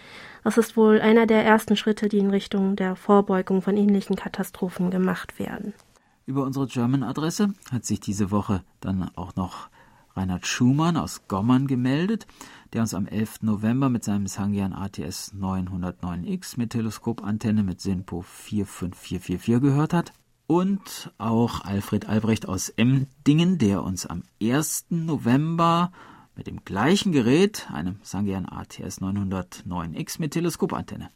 Das 0.42 0.58
ist 0.58 0.76
wohl 0.76 1.00
einer 1.00 1.26
der 1.26 1.44
ersten 1.44 1.76
Schritte, 1.76 2.08
die 2.08 2.18
in 2.18 2.30
Richtung 2.30 2.76
der 2.76 2.96
Vorbeugung 2.96 3.62
von 3.62 3.76
ähnlichen 3.76 4.16
Katastrophen 4.16 4.90
gemacht 4.90 5.38
werden. 5.38 5.74
Über 6.26 6.44
unsere 6.44 6.66
German-Adresse 6.66 7.52
hat 7.70 7.84
sich 7.84 8.00
diese 8.00 8.30
Woche 8.30 8.62
dann 8.80 9.10
auch 9.14 9.36
noch 9.36 9.68
Reinhard 10.16 10.46
Schumann 10.46 10.96
aus 10.96 11.26
Gommern 11.28 11.66
gemeldet, 11.66 12.26
der 12.72 12.82
uns 12.82 12.94
am 12.94 13.06
11. 13.06 13.42
November 13.42 13.88
mit 13.88 14.04
seinem 14.04 14.26
Sangian 14.26 14.72
ATS 14.72 15.34
909X 15.34 16.56
mit 16.56 16.70
Teleskopantenne 16.70 17.62
mit 17.62 17.80
SINPO 17.80 18.22
45444 18.22 19.60
gehört 19.60 19.92
hat. 19.92 20.12
Und 20.46 21.12
auch 21.16 21.64
Alfred 21.64 22.08
Albrecht 22.08 22.46
aus 22.48 22.68
Emdingen, 22.68 23.58
der 23.58 23.82
uns 23.82 24.06
am 24.06 24.22
1. 24.42 24.86
November 24.90 25.90
mit 26.36 26.46
dem 26.46 26.64
gleichen 26.64 27.12
Gerät, 27.12 27.68
einem 27.72 27.96
Sangean 28.02 28.46
ATS 28.46 29.00
909X 29.00 30.20
mit 30.20 30.32
Teleskopantenne, 30.32 31.10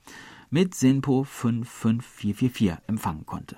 mit 0.51 0.75
SINPO 0.75 1.25
55444 1.25 2.79
empfangen 2.87 3.27
konnte. 3.27 3.57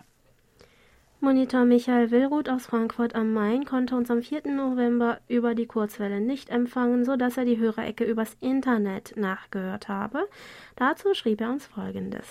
Monitor 1.23 1.67
Michael 1.67 2.11
Willruth 2.11 2.49
aus 2.49 2.65
Frankfurt 2.65 3.15
am 3.15 3.35
Main 3.35 3.67
konnte 3.67 3.95
uns 3.95 4.11
am 4.11 4.23
4. 4.23 4.51
November 4.57 5.21
über 5.29 5.55
die 5.55 5.67
Kurzwelle 5.67 6.19
nicht 6.19 6.49
empfangen, 6.49 7.05
sodass 7.05 7.37
er 7.37 7.45
die 7.45 7.59
Hörerecke 7.59 8.05
übers 8.05 8.39
Internet 8.41 9.13
nachgehört 9.17 9.89
habe. 9.89 10.27
Dazu 10.77 11.13
schrieb 11.13 11.43
er 11.43 11.51
uns 11.51 11.67
Folgendes. 11.67 12.25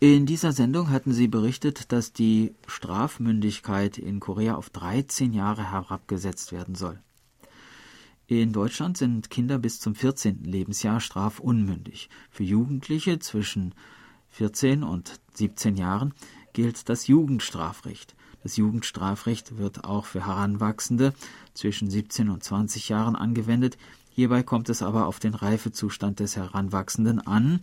In 0.00 0.26
dieser 0.26 0.50
Sendung 0.50 0.90
hatten 0.90 1.12
Sie 1.12 1.28
berichtet, 1.28 1.92
dass 1.92 2.12
die 2.12 2.54
Strafmündigkeit 2.66 3.98
in 3.98 4.18
Korea 4.18 4.56
auf 4.56 4.70
13 4.70 5.32
Jahre 5.32 5.70
herabgesetzt 5.70 6.50
werden 6.50 6.74
soll. 6.74 6.98
In 8.30 8.52
Deutschland 8.52 8.98
sind 8.98 9.30
Kinder 9.30 9.56
bis 9.58 9.80
zum 9.80 9.94
14. 9.94 10.44
Lebensjahr 10.44 11.00
strafunmündig. 11.00 12.10
Für 12.30 12.44
Jugendliche 12.44 13.18
zwischen 13.20 13.74
14 14.28 14.82
und 14.82 15.18
17 15.32 15.76
Jahren 15.76 16.12
gilt 16.52 16.90
das 16.90 17.06
Jugendstrafrecht. 17.06 18.14
Das 18.42 18.58
Jugendstrafrecht 18.58 19.56
wird 19.56 19.84
auch 19.84 20.04
für 20.04 20.26
Heranwachsende 20.26 21.14
zwischen 21.54 21.88
17 21.88 22.28
und 22.28 22.44
20 22.44 22.90
Jahren 22.90 23.16
angewendet. 23.16 23.78
Hierbei 24.10 24.42
kommt 24.42 24.68
es 24.68 24.82
aber 24.82 25.06
auf 25.06 25.20
den 25.20 25.32
Reifezustand 25.32 26.20
des 26.20 26.36
Heranwachsenden 26.36 27.26
an, 27.26 27.60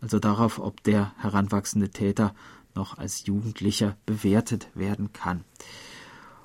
also 0.00 0.20
darauf, 0.20 0.60
ob 0.60 0.80
der 0.84 1.12
heranwachsende 1.18 1.90
Täter 1.90 2.36
noch 2.76 2.98
als 2.98 3.26
Jugendlicher 3.26 3.96
bewertet 4.06 4.68
werden 4.74 5.12
kann. 5.12 5.42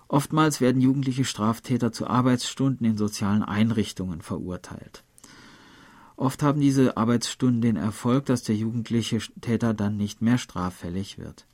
Oftmals 0.09 0.59
werden 0.59 0.81
jugendliche 0.81 1.23
Straftäter 1.23 1.91
zu 1.91 2.07
Arbeitsstunden 2.07 2.85
in 2.85 2.97
sozialen 2.97 3.43
Einrichtungen 3.43 4.21
verurteilt. 4.21 5.03
Oft 6.17 6.41
haben 6.43 6.59
diese 6.59 6.97
Arbeitsstunden 6.97 7.61
den 7.61 7.77
Erfolg, 7.77 8.25
dass 8.25 8.41
der 8.43 8.55
jugendliche 8.55 9.19
Täter 9.39 9.73
dann 9.73 9.95
nicht 9.95 10.21
mehr 10.21 10.39
straffällig 10.39 11.19
wird. 11.19 11.45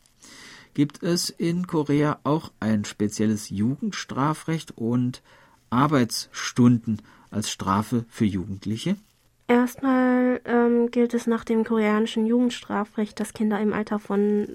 Gibt 0.74 1.04
es 1.04 1.30
in 1.30 1.68
Korea 1.68 2.20
auch 2.24 2.52
ein 2.60 2.86
spezielles 2.86 3.50
Jugendstrafrecht 3.50 4.72
und 4.72 5.22
Arbeitsstunden 5.70 7.02
als 7.30 7.52
Strafe 7.52 8.06
für 8.08 8.26
Jugendliche? 8.26 8.96
Erstmal 9.48 10.42
ähm, 10.46 10.90
gilt 10.90 11.14
es 11.14 11.28
nach 11.28 11.44
dem 11.44 11.64
koreanischen 11.64 12.26
Jugendstrafrecht, 12.26 13.20
dass 13.20 13.34
Kinder 13.34 13.60
im 13.60 13.74
Alter 13.74 14.00
von 14.00 14.48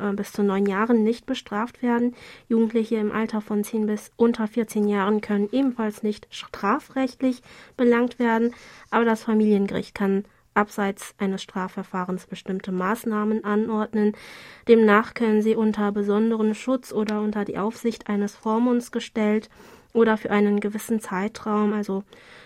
äh, 0.00 0.12
bis 0.12 0.32
zu 0.32 0.42
neun 0.42 0.66
Jahren 0.66 1.04
nicht 1.04 1.24
bestraft 1.24 1.82
werden. 1.82 2.16
Jugendliche 2.48 2.96
im 2.96 3.12
Alter 3.12 3.40
von 3.40 3.62
zehn 3.62 3.86
bis 3.86 4.10
unter 4.16 4.48
14 4.48 4.88
Jahren 4.88 5.20
können 5.20 5.48
ebenfalls 5.52 6.02
nicht 6.02 6.26
strafrechtlich 6.30 7.42
belangt 7.76 8.18
werden, 8.18 8.52
aber 8.90 9.04
das 9.04 9.22
Familiengericht 9.22 9.94
kann 9.94 10.24
abseits 10.54 11.14
eines 11.18 11.42
Strafverfahrens 11.42 12.26
bestimmte 12.26 12.72
Maßnahmen 12.72 13.44
anordnen. 13.44 14.16
Demnach 14.66 15.14
können 15.14 15.42
sie 15.42 15.54
unter 15.54 15.92
besonderen 15.92 16.56
Schutz 16.56 16.92
oder 16.92 17.20
unter 17.20 17.44
die 17.44 17.58
Aufsicht 17.58 18.08
eines 18.08 18.34
Vormunds 18.34 18.90
gestellt 18.90 19.48
oder 19.92 20.16
für 20.16 20.30
einen 20.30 20.58
gewissen 20.60 21.00
Zeitraum, 21.00 21.72
also 21.72 22.02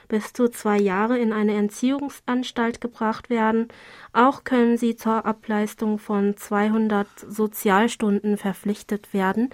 bis 0.09 0.33
zu 0.33 0.49
zwei 0.49 0.79
Jahre 0.79 1.19
in 1.19 1.33
eine 1.33 1.55
Entziehungsanstalt 1.55 2.81
gebracht 2.81 3.31
werden. 3.31 3.69
Auch 4.13 4.45
können 4.45 4.77
sie 4.77 4.97
zur 4.97 5.25
Ableistung 5.25 5.99
von 5.99 6.37
200 6.37 7.07
Sozialstunden 7.29 8.37
verpflichtet 8.37 9.13
werden. 9.13 9.51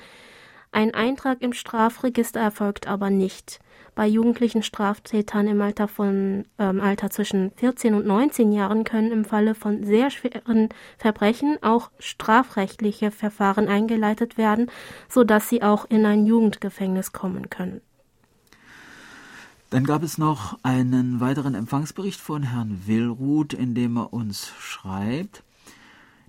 Ein 0.73 0.93
Eintrag 0.93 1.41
im 1.41 1.53
Strafregister 1.53 2.41
erfolgt 2.41 2.89
aber 2.89 3.11
nicht. 3.11 3.61
Bei 3.95 4.09
jugendlichen 4.09 4.65
Straftätern 4.65 5.47
im 5.47 5.61
Alter 5.61 5.87
von 5.87 6.47
ähm, 6.59 6.81
Alter 6.81 7.11
zwischen 7.11 7.53
14 7.53 7.95
und 7.95 8.07
19 8.07 8.51
Jahren 8.51 8.83
können 8.83 9.13
im 9.13 9.25
Falle 9.25 9.55
von 9.55 9.85
sehr 9.85 10.11
schweren 10.11 10.71
Verbrechen 10.99 11.59
auch 11.63 11.93
strafrechtliche 12.01 13.13
Verfahren 13.13 13.69
eingeleitet 13.69 14.37
werden, 14.37 14.69
so 15.09 15.23
dass 15.23 15.49
sie 15.49 15.63
auch 15.63 15.85
in 15.89 16.07
ein 16.07 16.27
Jugendgefängnis 16.27 17.13
kommen 17.13 17.51
können. 17.51 17.83
Dann 19.75 19.83
gab 19.83 20.05
es 20.05 20.19
noch 20.19 20.57
einen 20.63 21.19
weiteren 21.19 21.57
Empfangsbericht 21.57 22.21
von 22.21 22.45
Herrn 22.45 22.83
Willruth, 22.87 23.55
in 23.55 23.75
dem 23.75 23.97
er 23.97 24.13
uns 24.13 24.53
schreibt, 24.61 25.43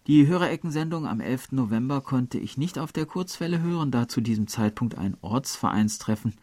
die 0.07 0.25
Hörereckensendung 0.25 1.05
am 1.05 1.19
11. 1.19 1.51
November 1.51 2.01
konnte 2.01 2.39
ich 2.39 2.57
nicht 2.57 2.79
auf 2.79 2.91
der 2.91 3.05
Kurzwelle 3.05 3.61
hören, 3.61 3.91
da 3.91 4.07
zu 4.07 4.19
diesem 4.19 4.47
Zeitpunkt 4.47 4.97
ein 4.97 5.15
Ortsvereinstreffen 5.21 6.33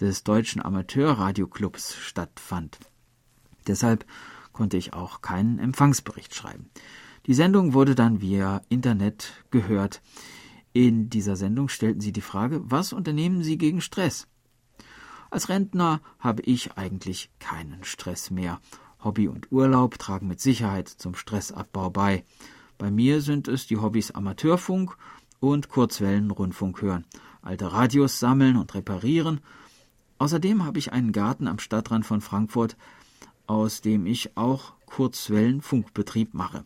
des 0.00 0.24
Deutschen 0.24 0.60
Amateurradioclubs 0.60 1.94
stattfand. 1.94 2.80
Deshalb 3.68 4.04
konnte 4.52 4.78
ich 4.78 4.94
auch 4.94 5.22
keinen 5.22 5.60
Empfangsbericht 5.60 6.34
schreiben. 6.34 6.70
Die 7.26 7.34
Sendung 7.34 7.72
wurde 7.72 7.94
dann 7.94 8.20
via 8.20 8.62
Internet 8.68 9.44
gehört. 9.52 10.02
In 10.72 11.08
dieser 11.08 11.36
Sendung 11.36 11.68
stellten 11.68 12.00
Sie 12.00 12.10
die 12.10 12.20
Frage, 12.20 12.62
was 12.64 12.92
unternehmen 12.92 13.44
Sie 13.44 13.58
gegen 13.58 13.80
Stress? 13.80 14.26
Als 15.30 15.48
Rentner 15.48 16.00
habe 16.18 16.42
ich 16.42 16.72
eigentlich 16.78 17.30
keinen 17.38 17.84
Stress 17.84 18.30
mehr. 18.30 18.60
Hobby 19.04 19.28
und 19.28 19.52
Urlaub 19.52 19.98
tragen 19.98 20.26
mit 20.26 20.40
Sicherheit 20.40 20.88
zum 20.88 21.14
Stressabbau 21.14 21.90
bei. 21.90 22.24
Bei 22.78 22.90
mir 22.90 23.20
sind 23.20 23.46
es 23.46 23.66
die 23.66 23.76
Hobbys 23.76 24.10
Amateurfunk 24.10 24.96
und 25.40 25.68
Kurzwellenrundfunk 25.68 26.80
hören, 26.82 27.04
alte 27.42 27.72
Radios 27.72 28.18
sammeln 28.18 28.56
und 28.56 28.74
reparieren. 28.74 29.40
Außerdem 30.18 30.64
habe 30.64 30.78
ich 30.78 30.92
einen 30.92 31.12
Garten 31.12 31.46
am 31.46 31.58
Stadtrand 31.58 32.06
von 32.06 32.20
Frankfurt, 32.20 32.76
aus 33.46 33.80
dem 33.80 34.06
ich 34.06 34.36
auch 34.36 34.74
Kurzwellenfunkbetrieb 34.86 36.34
mache. 36.34 36.64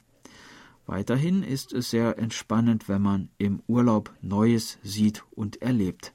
Weiterhin 0.86 1.42
ist 1.42 1.72
es 1.72 1.90
sehr 1.90 2.18
entspannend, 2.18 2.88
wenn 2.88 3.02
man 3.02 3.28
im 3.38 3.62
Urlaub 3.66 4.12
Neues 4.20 4.78
sieht 4.82 5.24
und 5.30 5.62
erlebt. 5.62 6.12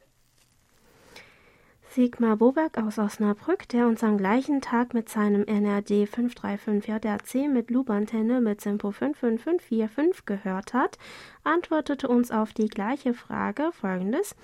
Sigmar 1.98 2.38
Boberg 2.38 2.78
aus 2.78 3.00
Osnabrück, 3.00 3.68
der 3.70 3.88
uns 3.88 4.04
am 4.04 4.20
gleichen 4.20 4.62
Tag 4.62 4.94
mit 4.94 5.10
seinem 5.10 5.46
NRD 5.46 6.08
535 6.08 6.88
JRC 6.88 7.52
mit 7.52 7.72
Loop-Antenne 7.72 8.40
mit 8.40 8.62
Simpo 8.62 8.92
55545 8.92 10.28
gehört 10.28 10.76
hat, 10.76 11.00
antwortete 11.44 12.08
uns 12.08 12.30
auf 12.30 12.54
die 12.54 12.68
gleiche 12.68 13.16
Frage 13.16 13.72
folgendes. 13.72 14.36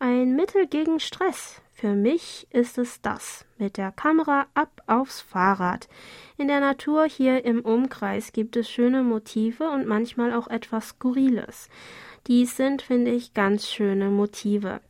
Ein 0.00 0.34
Mittel 0.34 0.66
gegen 0.66 0.98
Stress. 0.98 1.62
Für 1.72 1.94
mich 1.94 2.48
ist 2.50 2.78
es 2.78 3.00
das. 3.00 3.44
Mit 3.58 3.76
der 3.76 3.92
Kamera 3.92 4.46
ab 4.54 4.82
aufs 4.88 5.20
Fahrrad. 5.20 5.88
In 6.36 6.48
der 6.48 6.58
Natur 6.58 7.04
hier 7.04 7.44
im 7.44 7.60
Umkreis 7.60 8.32
gibt 8.32 8.56
es 8.56 8.68
schöne 8.68 9.04
Motive 9.04 9.70
und 9.70 9.86
manchmal 9.86 10.34
auch 10.34 10.48
etwas 10.48 10.88
Skurriles. 10.88 11.68
Dies 12.26 12.56
sind, 12.56 12.82
finde 12.82 13.12
ich, 13.12 13.34
ganz 13.34 13.68
schöne 13.68 14.10
Motive. 14.10 14.80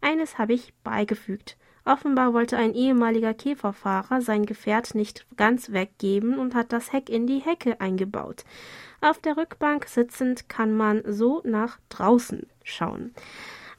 Eines 0.00 0.38
habe 0.38 0.54
ich 0.54 0.72
beigefügt. 0.84 1.56
Offenbar 1.84 2.34
wollte 2.34 2.58
ein 2.58 2.74
ehemaliger 2.74 3.32
Käferfahrer 3.32 4.20
sein 4.20 4.44
Gefährt 4.44 4.94
nicht 4.94 5.26
ganz 5.36 5.72
weggeben 5.72 6.38
und 6.38 6.54
hat 6.54 6.72
das 6.72 6.92
Heck 6.92 7.08
in 7.08 7.26
die 7.26 7.38
Hecke 7.38 7.80
eingebaut. 7.80 8.44
Auf 9.00 9.18
der 9.20 9.36
Rückbank 9.36 9.86
sitzend 9.86 10.48
kann 10.48 10.76
man 10.76 11.02
so 11.06 11.40
nach 11.44 11.78
draußen 11.88 12.46
schauen. 12.62 13.14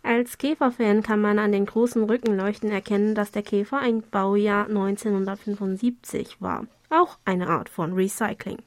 Als 0.02 0.38
Käferfan 0.38 1.04
kann 1.04 1.22
man 1.22 1.38
an 1.40 1.52
den 1.52 1.66
großen 1.66 2.04
Rückenleuchten 2.04 2.72
erkennen, 2.72 3.16
dass 3.16 3.32
der 3.32 3.44
Käfer 3.44 3.78
ein 3.78 4.02
Baujahr 4.02 4.68
1975 4.68 6.42
war. 6.42 6.66
Auch 6.90 7.20
eine 7.26 7.48
Art 7.48 7.70
von 7.70 7.94
Recycling. 7.94 8.58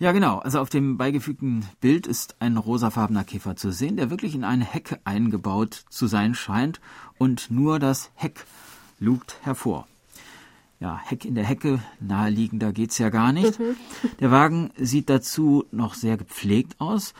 Ja, 0.00 0.12
genau. 0.12 0.38
Also 0.38 0.60
auf 0.60 0.70
dem 0.70 0.96
beigefügten 0.96 1.66
Bild 1.82 2.06
ist 2.06 2.36
ein 2.40 2.56
rosafarbener 2.56 3.22
Käfer 3.22 3.54
zu 3.54 3.70
sehen, 3.70 3.98
der 3.98 4.08
wirklich 4.08 4.34
in 4.34 4.44
eine 4.44 4.64
Hecke 4.64 4.98
eingebaut 5.04 5.84
zu 5.90 6.06
sein 6.06 6.34
scheint 6.34 6.80
und 7.18 7.50
nur 7.50 7.78
das 7.78 8.10
Heck 8.14 8.46
lugt 8.98 9.36
hervor. 9.42 9.86
Ja, 10.80 10.98
Heck 11.04 11.26
in 11.26 11.34
der 11.34 11.44
Hecke, 11.44 11.80
naheliegender 12.00 12.72
geht's 12.72 12.96
ja 12.96 13.10
gar 13.10 13.32
nicht. 13.32 13.60
Mhm. 13.60 13.76
Der 14.20 14.30
Wagen 14.30 14.70
sieht 14.78 15.10
dazu 15.10 15.66
noch 15.70 15.92
sehr 15.92 16.16
gepflegt 16.16 16.80
aus. 16.80 17.12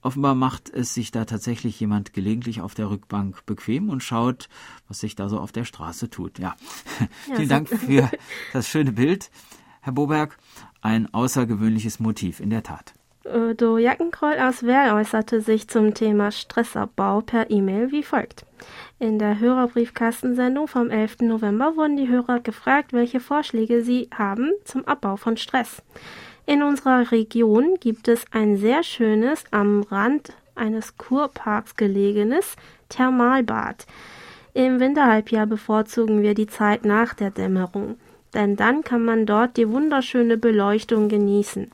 Offenbar 0.00 0.34
macht 0.34 0.70
es 0.70 0.94
sich 0.94 1.10
da 1.10 1.26
tatsächlich 1.26 1.78
jemand 1.80 2.14
gelegentlich 2.14 2.62
auf 2.62 2.74
der 2.74 2.88
Rückbank 2.88 3.44
bequem 3.44 3.90
und 3.90 4.02
schaut, 4.02 4.48
was 4.88 5.00
sich 5.00 5.16
da 5.16 5.28
so 5.28 5.38
auf 5.38 5.52
der 5.52 5.64
Straße 5.64 6.08
tut. 6.08 6.38
Ja, 6.38 6.56
ja 7.28 7.36
vielen 7.36 7.48
Dank 7.50 7.68
für 7.68 8.10
das 8.54 8.68
schöne 8.68 8.92
Bild, 8.92 9.30
Herr 9.86 9.92
Boberg. 9.92 10.36
Ein 10.82 11.14
außergewöhnliches 11.14 12.00
Motiv, 12.00 12.40
in 12.40 12.50
der 12.50 12.64
Tat. 12.64 12.92
Do 13.56 13.78
Jackenkroll 13.78 14.36
aus 14.40 14.64
Werl 14.64 14.92
äußerte 14.98 15.40
sich 15.40 15.68
zum 15.68 15.94
Thema 15.94 16.32
Stressabbau 16.32 17.20
per 17.20 17.52
E-Mail 17.52 17.92
wie 17.92 18.02
folgt. 18.02 18.44
In 18.98 19.20
der 19.20 19.38
Hörerbriefkastensendung 19.38 20.66
vom 20.66 20.90
11. 20.90 21.20
November 21.20 21.76
wurden 21.76 21.96
die 21.96 22.08
Hörer 22.08 22.40
gefragt, 22.40 22.92
welche 22.92 23.20
Vorschläge 23.20 23.84
sie 23.84 24.08
haben 24.12 24.50
zum 24.64 24.84
Abbau 24.86 25.16
von 25.16 25.36
Stress. 25.36 25.82
In 26.46 26.64
unserer 26.64 27.12
Region 27.12 27.76
gibt 27.78 28.08
es 28.08 28.24
ein 28.32 28.56
sehr 28.56 28.82
schönes, 28.82 29.44
am 29.52 29.82
Rand 29.82 30.32
eines 30.56 30.96
Kurparks 30.96 31.76
gelegenes 31.76 32.56
Thermalbad. 32.88 33.86
Im 34.52 34.80
Winterhalbjahr 34.80 35.46
bevorzugen 35.46 36.22
wir 36.22 36.34
die 36.34 36.48
Zeit 36.48 36.84
nach 36.84 37.14
der 37.14 37.30
Dämmerung, 37.30 37.98
denn 38.34 38.56
dann 38.56 38.82
kann 38.82 39.04
man 39.04 39.26
dort 39.26 39.56
die 39.56 39.68
wunderschöne 39.68 40.36
Beleuchtung 40.36 41.08
genießen. 41.08 41.70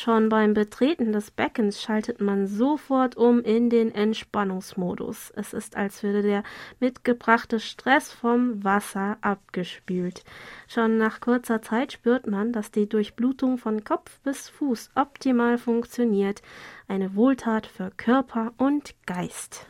Schon 0.00 0.28
beim 0.28 0.54
Betreten 0.54 1.10
des 1.10 1.32
Beckens 1.32 1.82
schaltet 1.82 2.20
man 2.20 2.46
sofort 2.46 3.16
um 3.16 3.40
in 3.40 3.68
den 3.68 3.92
Entspannungsmodus. 3.92 5.32
Es 5.34 5.52
ist, 5.52 5.76
als 5.76 6.04
würde 6.04 6.22
der 6.22 6.44
mitgebrachte 6.78 7.58
Stress 7.58 8.12
vom 8.12 8.62
Wasser 8.62 9.18
abgespült. 9.22 10.22
Schon 10.68 10.98
nach 10.98 11.20
kurzer 11.20 11.62
Zeit 11.62 11.92
spürt 11.92 12.28
man, 12.28 12.52
dass 12.52 12.70
die 12.70 12.88
Durchblutung 12.88 13.58
von 13.58 13.82
Kopf 13.82 14.20
bis 14.20 14.48
Fuß 14.50 14.90
optimal 14.94 15.58
funktioniert. 15.58 16.42
Eine 16.86 17.16
Wohltat 17.16 17.66
für 17.66 17.90
Körper 17.96 18.52
und 18.56 18.94
Geist. 19.04 19.66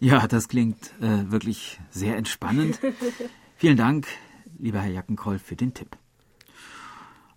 Ja, 0.00 0.26
das 0.26 0.48
klingt 0.48 0.92
äh, 1.00 1.30
wirklich 1.30 1.80
sehr 1.88 2.16
entspannend. 2.18 2.78
Vielen 3.56 3.78
Dank, 3.78 4.06
lieber 4.58 4.80
Herr 4.80 4.92
Jackenkroll, 4.92 5.38
für 5.38 5.56
den 5.56 5.74
Tipp. 5.74 5.96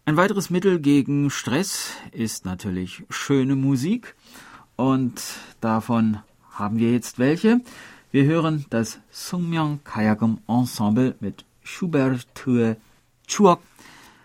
Ein 0.06 0.18
weiteres 0.18 0.50
Mittel 0.50 0.80
gegen 0.80 1.30
Stress 1.30 1.92
ist 2.12 2.46
natürlich 2.46 3.04
schöne 3.10 3.56
Musik 3.56 4.16
und 4.76 5.22
davon 5.62 6.20
haben 6.52 6.80
wir 6.80 6.92
jetzt 6.92 7.20
welche. 7.20 7.62
Wir 8.12 8.24
hören 8.24 8.66
das 8.72 9.00
Sungmyeong 9.12 9.82
Kayagum 9.84 10.40
Ensemble 10.48 11.16
mit 11.20 11.46
Schubert 11.62 12.28
Chuok, 13.28 13.62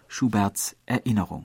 Schuberts 0.09 0.75
Erinnerung. 0.87 1.45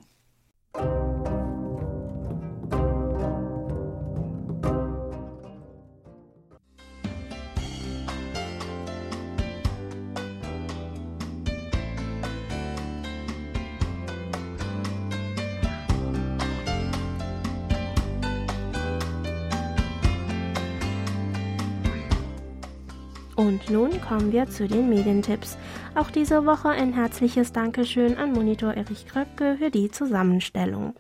Kommen 24.30 24.48
wir 24.48 24.54
zu 24.54 24.68
den 24.68 24.90
Medientipps. 24.90 25.58
Auch 25.96 26.12
diese 26.12 26.46
Woche 26.46 26.70
ein 26.70 26.94
herzliches 26.94 27.52
Dankeschön 27.52 28.16
an 28.16 28.32
Monitor 28.32 28.76
Erich 28.76 29.08
Kröpke 29.08 29.56
für 29.58 29.72
die 29.72 29.90
Zusammenstellung. 29.90 30.94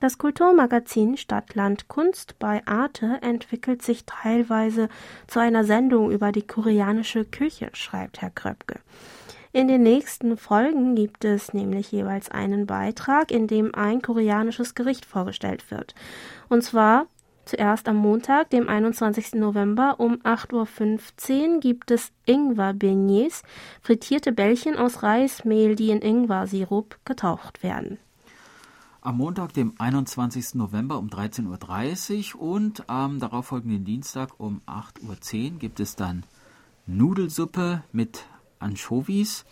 Das 0.00 0.18
Kulturmagazin 0.18 1.16
Stadtland 1.16 1.86
Kunst 1.86 2.36
bei 2.40 2.66
Arte 2.66 3.18
entwickelt 3.22 3.82
sich 3.82 4.06
teilweise 4.06 4.88
zu 5.28 5.38
einer 5.38 5.62
Sendung 5.62 6.10
über 6.10 6.32
die 6.32 6.44
koreanische 6.44 7.24
Küche, 7.24 7.70
schreibt 7.74 8.20
Herr 8.20 8.30
Kröpke. 8.30 8.80
In 9.52 9.68
den 9.68 9.84
nächsten 9.84 10.36
Folgen 10.36 10.96
gibt 10.96 11.24
es 11.24 11.54
nämlich 11.54 11.92
jeweils 11.92 12.28
einen 12.28 12.66
Beitrag, 12.66 13.30
in 13.30 13.46
dem 13.46 13.72
ein 13.72 14.02
koreanisches 14.02 14.74
Gericht 14.74 15.04
vorgestellt 15.04 15.70
wird. 15.70 15.94
Und 16.48 16.62
zwar 16.62 17.06
Zuerst 17.44 17.88
am 17.88 17.96
Montag, 17.96 18.50
dem 18.50 18.68
21. 18.68 19.34
November 19.34 20.00
um 20.00 20.14
8.15 20.22 21.54
Uhr 21.54 21.60
gibt 21.60 21.90
es 21.90 22.10
Ingwer-Beignets, 22.24 23.42
frittierte 23.82 24.32
Bällchen 24.32 24.76
aus 24.76 25.02
Reismehl, 25.02 25.76
die 25.76 25.90
in 25.90 26.00
Ingwer-Sirup 26.00 26.98
getaucht 27.04 27.62
werden. 27.62 27.98
Am 29.02 29.18
Montag, 29.18 29.52
dem 29.52 29.74
21. 29.76 30.54
November 30.54 30.98
um 30.98 31.08
13.30 31.08 32.36
Uhr 32.36 32.40
und 32.40 32.88
am 32.88 33.20
darauffolgenden 33.20 33.84
Dienstag 33.84 34.40
um 34.40 34.62
8.10 34.66 35.52
Uhr 35.52 35.58
gibt 35.58 35.80
es 35.80 35.96
dann 35.96 36.24
Nudelsuppe 36.86 37.82
mit 37.92 38.24
Anchovies 38.58 39.44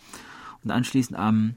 und 0.63 0.71
anschließend 0.71 1.19
am 1.19 1.55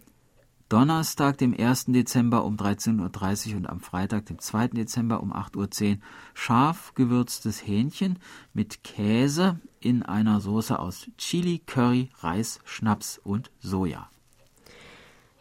Donnerstag, 0.69 1.39
dem 1.39 1.55
1. 1.57 1.87
Dezember 1.89 2.45
um 2.45 2.57
13.30 2.57 3.51
Uhr 3.51 3.57
und 3.59 3.67
am 3.69 3.79
Freitag, 3.79 4.27
dem 4.27 4.41
2. 4.41 4.69
Dezember 4.69 5.23
um 5.23 5.33
8.10 5.33 5.91
Uhr 5.93 5.99
scharf 6.35 6.93
gewürztes 6.97 7.65
Hähnchen 7.65 8.19
mit 8.53 8.83
Käse 8.83 9.61
in 9.79 10.03
einer 10.03 10.41
Soße 10.41 10.77
aus 10.77 11.07
Chili, 11.19 11.63
Curry, 11.65 12.11
Reis, 12.19 12.59
Schnaps 12.65 13.21
und 13.23 13.53
Soja. 13.61 14.11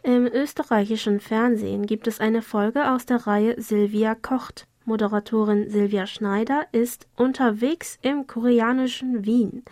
Im 0.04 0.26
österreichischen 0.26 1.18
Fernsehen 1.18 1.86
gibt 1.86 2.06
es 2.06 2.20
eine 2.20 2.40
Folge 2.40 2.92
aus 2.92 3.06
der 3.06 3.26
Reihe 3.26 3.60
Silvia 3.60 4.14
kocht. 4.14 4.68
Moderatorin 4.84 5.68
Silvia 5.68 6.06
Schneider 6.06 6.68
ist 6.70 7.08
unterwegs 7.16 7.98
im 8.02 8.28
koreanischen 8.28 9.26
Wien. 9.26 9.64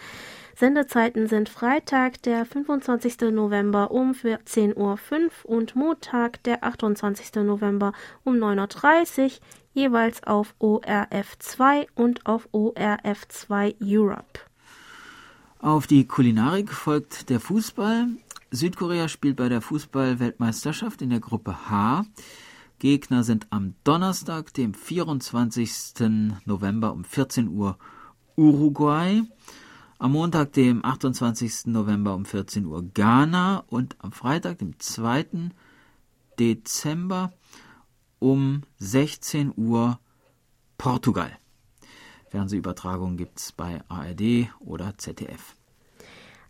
Sendezeiten 0.57 1.27
sind 1.27 1.49
Freitag, 1.49 2.23
der 2.23 2.47
25. 2.47 3.33
November 3.33 3.91
um 3.91 4.13
14.05 4.13 4.75
Uhr 4.77 4.99
und 5.45 5.75
Montag, 5.75 6.43
der 6.45 6.63
28. 6.63 7.43
November 7.43 7.93
um 8.23 8.37
9.30 8.37 9.25
Uhr, 9.25 9.31
jeweils 9.73 10.23
auf 10.23 10.55
ORF 10.61 11.39
2 11.41 11.89
und 11.97 12.25
auf 12.27 12.49
ORF 12.53 13.27
2 13.29 13.77
Europe. 13.83 14.41
Auf 15.59 15.89
die 15.89 16.07
Kulinarik 16.07 16.71
folgt 16.71 17.31
der 17.31 17.41
Fußball. 17.41 18.07
Südkorea 18.53 19.09
spielt 19.09 19.37
bei 19.37 19.49
der 19.49 19.61
Fußball-Weltmeisterschaft 19.61 21.03
in 21.03 21.11
der 21.11 21.21
Gruppe 21.21 21.69
H. 21.69 22.05
Gegner 22.79 23.25
sind 23.25 23.49
am 23.51 23.75
Donnerstag, 23.83 24.55
dem 24.55 24.75
24. 24.75 26.11
November 26.45 26.93
um 26.93 27.03
14 27.03 27.49
Uhr 27.49 27.77
Uruguay. 28.37 29.23
Am 29.99 30.13
Montag, 30.13 30.53
dem 30.55 30.85
28. 30.85 31.67
November 31.67 32.15
um 32.17 32.25
14 32.25 32.67
Uhr 32.67 32.83
Ghana 32.83 33.65
und 33.69 33.95
am 34.01 34.11
Freitag, 34.11 34.59
dem 34.59 34.79
2. 34.79 35.51
Dezember 36.39 37.33
um 38.19 38.63
16 38.79 39.53
Uhr 39.57 40.01
Portugal. 40.79 41.39
Fernsehübertragungen 42.29 43.17
gibt 43.17 43.39
es 43.39 43.53
bei 43.53 43.83
ARD 43.89 44.49
oder 44.59 44.99
ZDF. 44.99 45.55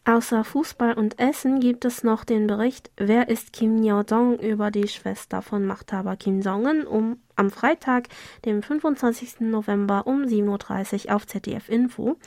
Außer 0.07 0.45
Fußball 0.45 0.93
und 0.93 1.19
Essen 1.19 1.61
gibt 1.61 1.87
es 1.87 2.05
noch 2.05 2.25
den 2.25 2.47
Bericht 2.47 2.91
Wer 2.99 3.31
ist 3.31 3.55
Kim 3.55 3.83
Yo-dong 3.83 4.39
über 4.39 4.71
die 4.71 4.87
Schwester 4.87 5.41
von 5.41 5.65
Machthaber 5.65 6.17
Kim 6.17 6.43
Jong-un 6.43 6.87
um, 6.87 7.17
am 7.37 7.51
Freitag, 7.51 8.09
dem 8.45 8.63
25. 8.63 9.41
November 9.41 10.07
um 10.07 10.25
7.30 10.25 11.07
Uhr 11.07 11.17
auf 11.17 11.27
ZDF 11.27 11.71
Info 11.71 12.19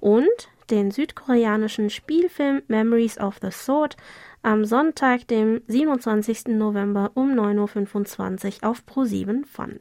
und 0.00 0.28
den 0.70 0.90
südkoreanischen 0.90 1.88
Spielfilm 1.88 2.62
Memories 2.66 3.18
of 3.18 3.38
the 3.40 3.52
Sword 3.52 3.96
am 4.42 4.64
Sonntag, 4.64 5.28
dem 5.28 5.62
27. 5.68 6.48
November 6.48 7.12
um 7.14 7.30
9.25 7.30 8.64
Uhr 8.64 8.70
auf 8.70 8.82
Pro7 8.88 9.46
Fun. 9.46 9.78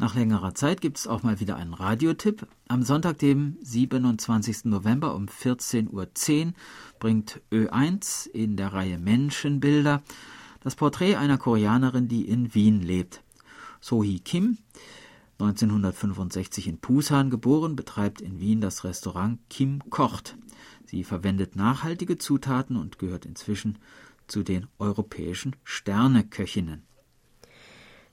Nach 0.00 0.14
längerer 0.14 0.54
Zeit 0.54 0.80
gibt 0.80 0.96
es 0.96 1.06
auch 1.06 1.22
mal 1.22 1.40
wieder 1.40 1.56
einen 1.56 1.74
Radiotipp. 1.74 2.46
Am 2.68 2.82
Sonntag, 2.84 3.18
dem 3.18 3.58
27. 3.60 4.64
November 4.64 5.14
um 5.14 5.26
14.10 5.26 5.90
Uhr 5.90 6.52
bringt 6.98 7.42
Ö1 7.52 8.26
in 8.30 8.56
der 8.56 8.72
Reihe 8.72 8.96
Menschenbilder 8.96 10.02
das 10.60 10.74
Porträt 10.74 11.16
einer 11.16 11.36
Koreanerin, 11.36 12.08
die 12.08 12.26
in 12.26 12.54
Wien 12.54 12.80
lebt. 12.80 13.22
Sohee 13.82 14.20
Kim, 14.20 14.56
1965 15.38 16.66
in 16.66 16.78
Pusan 16.78 17.28
geboren, 17.28 17.76
betreibt 17.76 18.22
in 18.22 18.40
Wien 18.40 18.62
das 18.62 18.84
Restaurant 18.84 19.38
Kim 19.50 19.82
kocht. 19.90 20.38
Sie 20.86 21.04
verwendet 21.04 21.56
nachhaltige 21.56 22.16
Zutaten 22.16 22.76
und 22.76 22.98
gehört 22.98 23.26
inzwischen 23.26 23.76
zu 24.28 24.44
den 24.44 24.66
europäischen 24.78 25.56
Sterneköchinnen. 25.62 26.84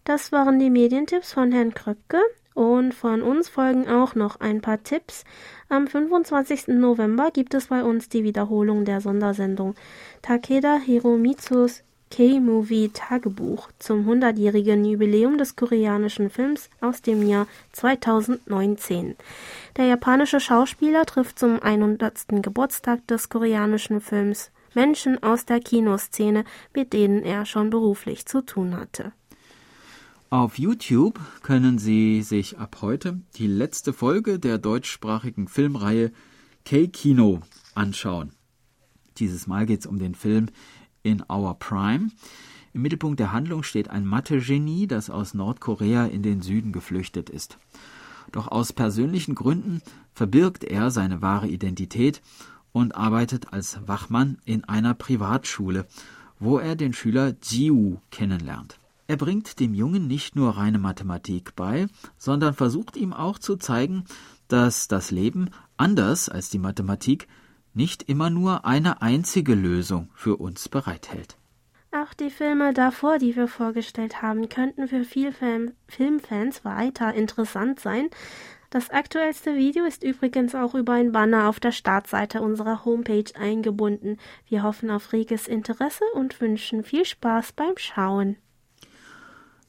Das 0.07 0.31
waren 0.31 0.57
die 0.57 0.69
Medientipps 0.69 1.33
von 1.33 1.51
Herrn 1.51 1.73
Kröpke 1.73 2.21
und 2.53 2.93
von 2.93 3.21
uns 3.21 3.49
folgen 3.49 3.89
auch 3.89 4.15
noch 4.15 4.39
ein 4.39 4.61
paar 4.61 4.81
Tipps. 4.81 5.25
Am 5.67 5.85
25. 5.85 6.69
November 6.69 7.29
gibt 7.29 7.53
es 7.53 7.67
bei 7.67 7.83
uns 7.83 8.07
die 8.07 8.23
Wiederholung 8.23 8.85
der 8.85 9.01
Sondersendung 9.01 9.75
Takeda 10.21 10.77
Hiromitsus 10.77 11.83
K-Movie 12.09 12.91
Tagebuch 12.93 13.67
zum 13.79 14.09
100-jährigen 14.09 14.85
Jubiläum 14.85 15.37
des 15.37 15.57
koreanischen 15.57 16.29
Films 16.29 16.69
aus 16.79 17.01
dem 17.01 17.27
Jahr 17.27 17.45
2019. 17.73 19.17
Der 19.75 19.87
japanische 19.87 20.39
Schauspieler 20.39 21.05
trifft 21.05 21.37
zum 21.37 21.61
100. 21.61 22.27
Geburtstag 22.41 23.05
des 23.07 23.27
koreanischen 23.27 23.99
Films 23.99 24.51
Menschen 24.73 25.21
aus 25.21 25.43
der 25.43 25.59
Kinoszene, 25.59 26.45
mit 26.73 26.93
denen 26.93 27.23
er 27.23 27.45
schon 27.45 27.69
beruflich 27.69 28.25
zu 28.25 28.39
tun 28.39 28.77
hatte. 28.77 29.11
Auf 30.29 30.59
YouTube 30.59 31.21
können 31.41 31.77
Sie 31.77 32.21
sich 32.21 32.57
ab 32.57 32.79
heute 32.81 33.21
die 33.37 33.47
letzte 33.47 33.93
Folge 33.93 34.39
der 34.39 34.57
deutschsprachigen 34.57 35.47
Filmreihe 35.47 36.11
K-Kino 36.65 37.39
anschauen. 37.75 38.33
Dieses 39.19 39.47
Mal 39.47 39.65
geht 39.65 39.79
es 39.79 39.85
um 39.85 39.99
den 39.99 40.15
Film 40.15 40.47
In 41.01 41.23
Our 41.31 41.57
Prime. 41.57 42.09
Im 42.73 42.81
Mittelpunkt 42.81 43.21
der 43.21 43.31
Handlung 43.31 43.63
steht 43.63 43.89
ein 43.89 44.05
Mathe-Genie, 44.05 44.85
das 44.85 45.09
aus 45.09 45.33
Nordkorea 45.33 46.07
in 46.07 46.23
den 46.23 46.41
Süden 46.41 46.73
geflüchtet 46.73 47.29
ist. 47.29 47.57
Doch 48.33 48.49
aus 48.49 48.73
persönlichen 48.73 49.33
Gründen 49.33 49.81
verbirgt 50.13 50.65
er 50.65 50.91
seine 50.91 51.21
wahre 51.21 51.47
Identität 51.47 52.21
und 52.73 52.95
arbeitet 52.95 53.53
als 53.53 53.79
Wachmann 53.87 54.39
in 54.43 54.65
einer 54.65 54.93
Privatschule, 54.93 55.87
wo 56.37 56.59
er 56.59 56.75
den 56.75 56.91
Schüler 56.91 57.33
Jiu 57.41 57.99
kennenlernt. 58.11 58.77
Er 59.07 59.15
bringt 59.15 59.59
dem 59.61 59.73
Jungen 59.73 60.07
nicht 60.07 60.35
nur 60.35 60.57
reine 60.57 60.79
Mathematik 60.79 61.55
bei, 61.55 61.87
sondern 62.17 62.53
versucht 62.53 62.97
ihm 62.97 63.13
auch 63.13 63.39
zu 63.39 63.55
zeigen, 63.55 64.03
dass 64.49 64.89
das 64.89 65.11
Leben, 65.11 65.49
anders 65.77 66.27
als 66.27 66.49
die 66.49 66.59
Mathematik, 66.59 67.27
nicht 67.73 68.03
immer 68.03 68.29
nur 68.29 68.65
eine 68.65 69.01
einzige 69.01 69.55
Lösung 69.55 70.09
für 70.13 70.35
uns 70.37 70.67
bereithält. 70.67 71.37
Auch 71.91 72.13
die 72.13 72.29
Filme 72.29 72.73
davor, 72.73 73.17
die 73.17 73.35
wir 73.35 73.47
vorgestellt 73.47 74.21
haben, 74.21 74.49
könnten 74.49 74.89
für 74.89 75.05
viele 75.05 75.31
Filmfans 75.87 76.65
weiter 76.65 77.13
interessant 77.13 77.79
sein. 77.79 78.09
Das 78.69 78.89
aktuellste 78.89 79.55
Video 79.55 79.85
ist 79.85 80.03
übrigens 80.03 80.53
auch 80.53 80.75
über 80.75 80.93
ein 80.93 81.13
Banner 81.13 81.47
auf 81.47 81.61
der 81.61 81.71
Startseite 81.71 82.41
unserer 82.41 82.83
Homepage 82.83 83.31
eingebunden. 83.39 84.17
Wir 84.47 84.63
hoffen 84.63 84.91
auf 84.91 85.13
reges 85.13 85.47
Interesse 85.47 86.03
und 86.13 86.41
wünschen 86.41 86.83
viel 86.83 87.05
Spaß 87.05 87.53
beim 87.53 87.77
Schauen. 87.77 88.35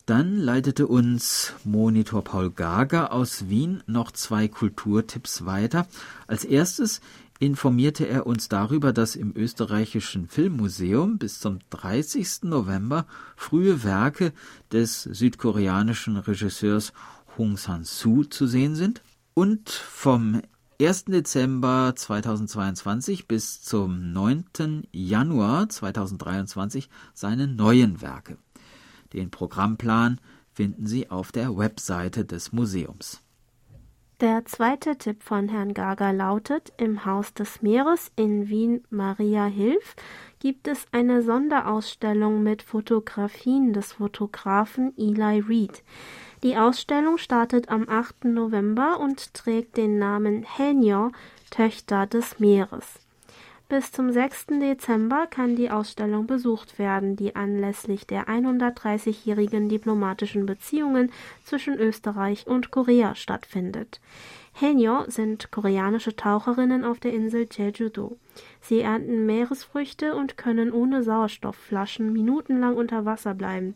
Dann 0.09 0.38
leitete 0.38 0.87
uns 0.87 1.53
Monitor 1.64 2.25
Paul 2.25 2.51
Gager 2.51 3.12
aus 3.12 3.51
Wien 3.51 3.83
noch 3.87 4.11
zwei 4.11 4.49
Kulturtipps 4.49 5.44
weiter. 5.44 5.87
Als 6.27 6.47
erstes 6.47 7.03
informierte 7.40 8.09
er 8.09 8.27
uns 8.27 8.49
darüber, 8.49 8.94
dass 8.94 9.16
im 9.16 9.37
österreichischen 9.37 10.27
Filmmuseum 10.27 11.18
bis 11.18 11.40
zum 11.40 11.59
30. 11.68 12.44
November 12.44 13.05
frühe 13.37 13.85
Werke 13.85 14.33
des 14.73 15.03
südkoreanischen 15.03 16.16
Regisseurs 16.16 16.94
Hong 17.37 17.59
San-soo 17.59 18.25
zu 18.25 18.47
sehen 18.47 18.77
sind 18.77 19.03
und 19.35 19.68
vom 19.68 20.40
1. 20.81 21.05
Dezember 21.05 21.92
2022 21.94 23.29
bis 23.29 23.61
zum 23.61 24.14
9. 24.14 24.87
Januar 24.90 25.68
2023 25.68 26.88
seine 27.12 27.47
neuen 27.47 28.01
Werke. 28.01 28.38
Den 29.12 29.31
Programmplan 29.31 30.21
finden 30.53 30.87
Sie 30.87 31.11
auf 31.11 31.33
der 31.33 31.57
Webseite 31.57 32.25
des 32.25 32.53
Museums. 32.53 33.23
Der 34.21 34.44
zweite 34.47 34.97
Tipp 34.97 35.23
von 35.23 35.49
Herrn 35.49 35.75
Gager 35.75 36.12
lautet, 36.12 36.73
im 36.77 37.05
Haus 37.05 37.35
des 37.35 37.62
Meeres 37.62 38.11
in 38.16 38.49
Wien 38.49 38.83
Maria 38.90 39.44
Hilf 39.44 39.94
gibt 40.40 40.66
es 40.66 40.87
eine 40.90 41.23
Sonderausstellung 41.23 42.42
mit 42.42 42.62
Fotografien 42.62 43.73
des 43.73 43.92
Fotografen 43.92 44.92
Eli 44.99 45.38
Reed. 45.38 45.85
Die 46.42 46.57
Ausstellung 46.57 47.16
startet 47.18 47.68
am 47.68 47.88
8. 47.88 48.25
November 48.25 48.99
und 48.99 49.35
trägt 49.35 49.77
den 49.77 49.99
Namen 49.99 50.42
Henyor, 50.42 51.12
Töchter 51.51 52.09
des 52.09 52.40
Meeres. 52.40 52.99
Bis 53.71 53.93
zum 53.93 54.11
6. 54.11 54.47
Dezember 54.63 55.27
kann 55.27 55.55
die 55.55 55.71
Ausstellung 55.71 56.27
besucht 56.27 56.79
werden, 56.79 57.17
die 57.17 57.37
anlässlich 57.37 58.07
der 58.07 58.27
130-jährigen 58.27 59.69
diplomatischen 59.69 60.47
Beziehungen 60.47 61.13
zwischen 61.45 61.79
Österreich 61.79 62.47
und 62.47 62.71
Korea 62.71 63.15
stattfindet. 63.15 64.01
Henyo 64.55 65.05
sind 65.09 65.53
koreanische 65.53 66.17
Taucherinnen 66.17 66.83
auf 66.83 66.99
der 66.99 67.13
Insel 67.13 67.47
Jeju-do. 67.53 68.17
Sie 68.63 68.81
ernten 68.81 69.27
Meeresfrüchte 69.27 70.15
und 70.15 70.39
können 70.39 70.73
ohne 70.73 71.03
Sauerstoffflaschen 71.03 72.11
minutenlang 72.11 72.75
unter 72.75 73.05
Wasser 73.05 73.35
bleiben. 73.35 73.75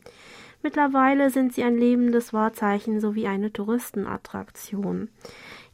Mittlerweile 0.62 1.28
sind 1.28 1.52
sie 1.52 1.64
ein 1.64 1.76
lebendes 1.76 2.32
Wahrzeichen 2.32 2.98
sowie 2.98 3.26
eine 3.26 3.52
Touristenattraktion. 3.52 5.10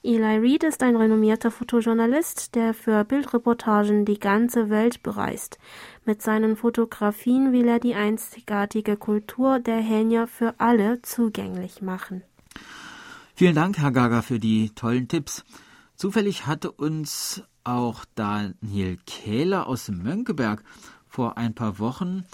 Eli 0.03 0.39
Reed 0.39 0.63
ist 0.63 0.83
ein 0.85 0.95
renommierter 0.95 1.51
Fotojournalist, 1.51 2.55
der 2.55 2.73
für 2.73 3.05
Bildreportagen 3.05 4.05
die 4.05 4.21
ganze 4.21 4.71
Welt 4.71 5.03
bereist. 5.03 5.59
Mit 6.05 6.23
seinen 6.23 6.57
Fotografien 6.57 7.53
will 7.53 7.67
er 7.67 7.81
die 7.81 7.95
einzigartige 7.95 8.97
Kultur 8.97 9.59
der 9.59 9.81
Henya 9.81 10.27
für 10.27 10.55
alle 10.59 11.03
zugänglich 11.03 11.83
machen. 11.83 12.23
Vielen 13.35 13.57
Dank, 13.57 13.79
Herr 13.79 13.91
Gaga, 13.91 14.23
für 14.23 14.39
die 14.39 14.71
tollen 14.71 15.09
Tipps. 15.09 15.45
Zufällig 15.97 16.47
hatte 16.47 16.71
uns 16.71 17.43
auch 17.65 18.05
Daniel 18.15 18.99
Kähler 19.05 19.67
aus 19.67 19.89
Mönckeberg 19.89 20.63
vor 21.09 21.37
ein 21.39 21.55
paar 21.55 21.81
Wochen 21.81 22.25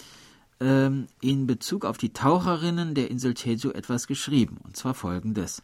ähm, 0.61 1.07
in 1.23 1.47
Bezug 1.47 1.87
auf 1.87 1.97
die 1.97 2.13
Taucherinnen 2.13 2.95
der 2.95 3.11
Insel 3.11 3.35
Jeju 3.35 3.71
etwas 3.71 4.07
geschrieben, 4.07 4.59
und 4.65 4.77
zwar 4.77 4.93
folgendes. 4.93 5.63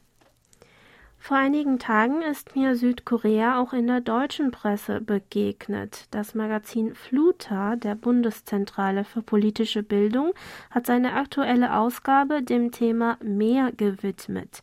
Vor 1.23 1.37
einigen 1.37 1.79
Tagen 1.79 2.23
ist 2.23 2.57
mir 2.57 2.75
Südkorea 2.75 3.61
auch 3.61 3.75
in 3.75 3.87
der 3.87 4.01
deutschen 4.01 4.51
Presse 4.51 5.03
begegnet. 5.03 6.07
Das 6.11 6.35
Magazin 6.35 6.95
Fluta 6.95 7.77
der 7.77 7.95
Bundeszentrale 7.95 9.05
für 9.05 9.21
politische 9.21 9.83
Bildung 9.83 10.33
hat 10.71 10.87
seine 10.87 11.13
aktuelle 11.13 11.77
Ausgabe 11.77 12.43
dem 12.43 12.73
Thema 12.73 13.19
Meer 13.23 13.71
gewidmet. 13.71 14.63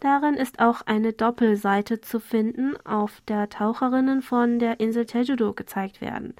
Darin 0.00 0.34
ist 0.34 0.58
auch 0.58 0.82
eine 0.84 1.12
Doppelseite 1.12 2.00
zu 2.00 2.18
finden, 2.18 2.74
auf 2.84 3.22
der 3.28 3.48
Taucherinnen 3.48 4.22
von 4.22 4.58
der 4.58 4.80
Insel 4.80 5.06
Tejudo 5.06 5.52
gezeigt 5.52 6.00
werden. 6.00 6.34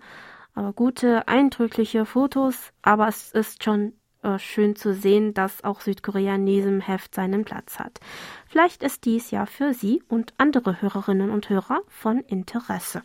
aber 0.54 0.72
gute, 0.72 1.28
eindrückliche 1.28 2.06
Fotos, 2.06 2.72
aber 2.82 3.08
es 3.08 3.30
ist 3.32 3.62
schon 3.62 3.92
äh, 4.22 4.38
schön 4.38 4.76
zu 4.76 4.92
sehen, 4.92 5.32
dass 5.32 5.64
auch 5.64 5.80
Südkorea 5.80 6.34
in 6.34 6.44
diesem 6.44 6.80
Heft 6.80 7.14
seinen 7.14 7.44
Platz 7.44 7.78
hat. 7.78 8.00
Vielleicht 8.46 8.82
ist 8.82 9.04
dies 9.06 9.30
ja 9.30 9.46
für 9.46 9.72
Sie 9.72 10.02
und 10.08 10.34
andere 10.36 10.82
Hörerinnen 10.82 11.30
und 11.30 11.48
Hörer 11.48 11.80
von 11.88 12.20
Interesse. 12.20 13.02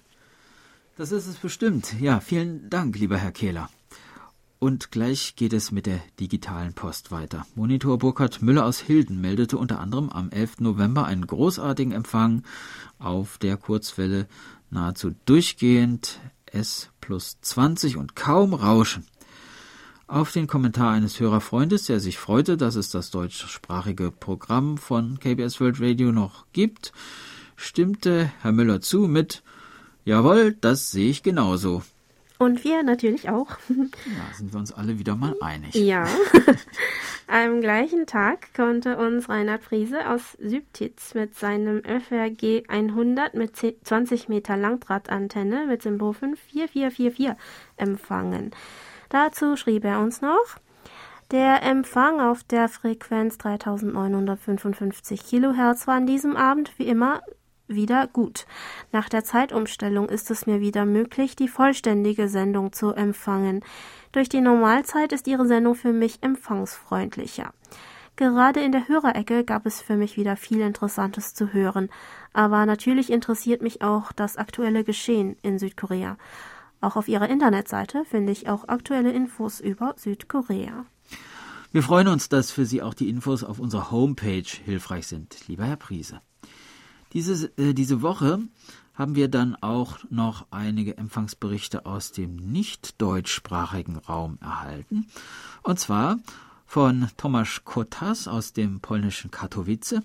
Das 0.98 1.12
ist 1.12 1.28
es 1.28 1.38
bestimmt. 1.38 1.94
Ja, 2.00 2.20
vielen 2.20 2.70
Dank, 2.70 2.98
lieber 2.98 3.18
Herr 3.18 3.32
Kehler. 3.32 3.70
Und 4.60 4.92
gleich 4.92 5.36
geht 5.36 5.54
es 5.54 5.72
mit 5.72 5.86
der 5.86 6.02
digitalen 6.20 6.74
Post 6.74 7.12
weiter. 7.12 7.46
Monitor 7.56 7.98
Burkhard 7.98 8.42
Müller 8.42 8.66
aus 8.66 8.80
Hilden 8.80 9.20
meldete 9.20 9.58
unter 9.58 9.80
anderem 9.80 10.10
am 10.10 10.30
11. 10.30 10.62
November 10.62 11.06
einen 11.06 11.28
großartigen 11.28 11.92
Empfang 11.92 12.44
auf 12.98 13.38
der 13.38 13.58
Kurzwelle 13.58 14.28
nahezu 14.70 15.12
durchgehend 15.26 16.20
S 16.46 16.90
plus 17.02 17.38
20 17.42 17.98
und 17.98 18.16
kaum 18.16 18.54
Rauschen. 18.54 19.06
Auf 20.08 20.32
den 20.32 20.48
Kommentar 20.48 20.92
eines 20.92 21.20
Hörerfreundes, 21.20 21.86
der 21.86 22.00
sich 22.00 22.18
freute, 22.18 22.58
dass 22.58 22.76
es 22.76 22.90
das 22.90 23.12
deutschsprachige 23.12 24.12
Programm 24.12 24.78
von 24.78 25.20
KBS 25.20 25.60
World 25.60 25.82
Radio 25.82 26.12
noch 26.12 26.46
gibt, 26.54 26.94
stimmte 27.56 28.32
Herr 28.42 28.52
Müller 28.52 28.82
zu 28.82 29.08
mit 29.08 29.44
Jawohl, 30.06 30.56
das 30.62 30.92
sehe 30.92 31.10
ich 31.10 31.24
genauso. 31.24 31.82
Und 32.38 32.64
wir 32.64 32.84
natürlich 32.84 33.30
auch. 33.30 33.48
Ja, 33.70 34.34
sind 34.34 34.54
wir 34.54 34.60
uns 34.60 34.74
alle 34.74 35.00
wieder 35.00 35.16
mal 35.16 35.36
einig. 35.42 35.74
Ja. 35.74 36.06
Am 37.28 37.62
gleichen 37.62 38.06
Tag 38.06 38.54
konnte 38.54 38.98
uns 38.98 39.30
Reinhard 39.30 39.64
Friese 39.64 40.10
aus 40.10 40.38
Sübtitz 40.40 41.16
mit 41.16 41.36
seinem 41.36 41.82
FRG 41.84 42.66
100 42.68 43.34
mit 43.34 43.56
20 43.56 44.30
Meter 44.30 44.58
Langdrahtantenne 44.58 45.66
mit 45.66 45.82
Symbol 45.82 46.14
54444 46.14 47.36
empfangen. 47.78 48.52
Dazu 49.10 49.56
schrieb 49.56 49.86
er 49.86 50.00
uns 50.00 50.22
noch, 50.22 50.60
der 51.32 51.64
Empfang 51.64 52.20
auf 52.22 52.44
der 52.44 52.70
Frequenz 52.70 53.40
3955 53.40 55.26
Kilohertz 55.26 55.88
war 55.88 55.96
an 55.96 56.06
diesem 56.06 56.36
Abend 56.36 56.78
wie 56.78 56.88
immer 56.88 57.22
wieder 57.68 58.08
gut. 58.08 58.46
Nach 58.92 59.10
der 59.10 59.24
Zeitumstellung 59.24 60.10
ist 60.10 60.32
es 60.32 60.46
mir 60.46 60.60
wieder 60.60 60.86
möglich, 60.86 61.36
die 61.36 61.48
vollständige 61.48 62.28
Sendung 62.28 62.74
zu 62.74 62.92
empfangen. 62.92 63.64
Durch 64.12 64.30
die 64.30 64.42
Normalzeit 64.42 65.12
ist 65.12 65.28
Ihre 65.28 65.46
Sendung 65.46 65.76
für 65.76 65.94
mich 65.94 66.22
empfangsfreundlicher. 66.22 67.54
Gerade 68.16 68.62
in 68.62 68.72
der 68.72 68.88
Hörerecke 68.88 69.44
gab 69.44 69.66
es 69.66 69.82
für 69.82 69.98
mich 69.98 70.16
wieder 70.16 70.38
viel 70.38 70.62
Interessantes 70.62 71.34
zu 71.34 71.52
hören. 71.52 71.90
Aber 72.32 72.66
natürlich 72.66 73.12
interessiert 73.12 73.62
mich 73.62 73.82
auch 73.82 74.14
das 74.14 74.38
aktuelle 74.38 74.84
Geschehen 74.84 75.36
in 75.42 75.60
Südkorea. 75.60 76.18
Auch 76.80 76.96
auf 76.96 77.08
Ihrer 77.08 77.30
Internetseite 77.30 78.06
finde 78.06 78.32
ich 78.32 78.48
auch 78.48 78.68
aktuelle 78.68 79.12
Infos 79.12 79.60
über 79.60 79.96
Südkorea. 79.98 80.86
Wir 81.72 81.84
freuen 81.84 82.08
uns, 82.08 82.30
dass 82.30 82.52
für 82.52 82.66
Sie 82.66 82.82
auch 82.82 82.94
die 82.94 83.10
Infos 83.10 83.44
auf 83.44 83.60
unserer 83.60 83.92
Homepage 83.92 84.48
hilfreich 84.64 85.08
sind, 85.08 85.48
lieber 85.48 85.66
Herr 85.66 85.76
Priese. 85.76 86.22
Diese, 87.16 87.50
äh, 87.58 87.74
diese 87.74 88.02
Woche 88.02 88.40
haben 88.94 89.16
wir 89.16 89.30
dann 89.30 89.56
auch 89.56 90.00
noch 90.10 90.48
einige 90.52 90.98
Empfangsberichte 90.98 91.86
aus 91.86 92.12
dem 92.12 92.36
nicht 92.36 93.02
deutschsprachigen 93.02 93.96
Raum 93.96 94.38
erhalten. 94.42 95.08
Und 95.64 95.80
zwar 95.80 96.20
von 96.66 97.08
Tomasz 97.16 97.62
Kotas 97.64 98.28
aus 98.28 98.52
dem 98.52 98.82
polnischen 98.82 99.32
Katowice, 99.32 100.02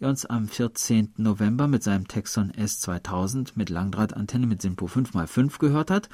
der 0.00 0.08
uns 0.08 0.26
am 0.26 0.48
14. 0.48 1.12
November 1.16 1.68
mit 1.68 1.84
seinem 1.84 2.08
Texon 2.08 2.50
S2000 2.50 3.52
mit 3.54 3.70
Langdrahtantenne 3.70 4.48
mit 4.48 4.60
Simpo 4.60 4.86
5x5 4.86 5.60
gehört 5.60 5.92
hat 5.92 6.08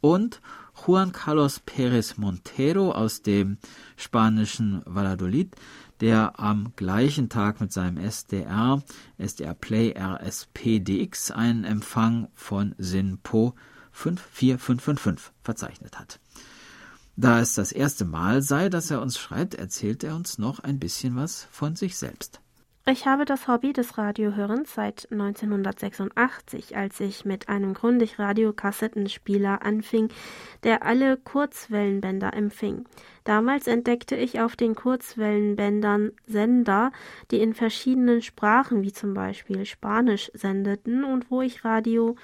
und 0.00 0.40
Juan 0.84 1.12
Carlos 1.12 1.60
Pérez 1.66 2.14
Montero 2.16 2.92
aus 2.92 3.22
dem 3.22 3.58
spanischen 3.96 4.82
Valladolid, 4.84 5.56
der 6.00 6.38
am 6.38 6.72
gleichen 6.76 7.28
Tag 7.28 7.60
mit 7.60 7.72
seinem 7.72 7.96
SDR, 7.96 8.82
SDR 9.18 9.54
Play 9.54 9.94
RSPDX 9.96 11.30
einen 11.30 11.64
Empfang 11.64 12.28
von 12.34 12.74
SINPO 12.78 13.54
54555 13.92 15.32
verzeichnet 15.42 15.98
hat. 15.98 16.20
Da 17.16 17.40
es 17.40 17.54
das 17.54 17.72
erste 17.72 18.04
Mal 18.04 18.42
sei, 18.42 18.68
dass 18.68 18.90
er 18.90 19.00
uns 19.00 19.18
schreibt, 19.18 19.54
erzählt 19.54 20.04
er 20.04 20.14
uns 20.14 20.36
noch 20.36 20.60
ein 20.60 20.78
bisschen 20.78 21.16
was 21.16 21.48
von 21.50 21.74
sich 21.74 21.96
selbst. 21.96 22.40
Ich 22.88 23.04
habe 23.04 23.24
das 23.24 23.48
Hobby 23.48 23.72
des 23.72 23.98
Radiohörens 23.98 24.72
seit 24.72 25.10
1986, 25.10 26.76
als 26.76 27.00
ich 27.00 27.24
mit 27.24 27.48
einem 27.48 27.74
Grundig-Radiokassettenspieler 27.74 29.62
anfing, 29.64 30.08
der 30.62 30.84
alle 30.84 31.16
Kurzwellenbänder 31.16 32.32
empfing. 32.32 32.84
Damals 33.24 33.66
entdeckte 33.66 34.14
ich 34.14 34.40
auf 34.40 34.54
den 34.54 34.76
Kurzwellenbändern 34.76 36.12
Sender, 36.28 36.92
die 37.32 37.40
in 37.40 37.54
verschiedenen 37.54 38.22
Sprachen 38.22 38.82
wie 38.82 38.92
zum 38.92 39.14
Beispiel 39.14 39.66
Spanisch 39.66 40.30
sendeten 40.32 41.02
und 41.02 41.28
wo 41.28 41.42
ich 41.42 41.64
Radio 41.64 42.14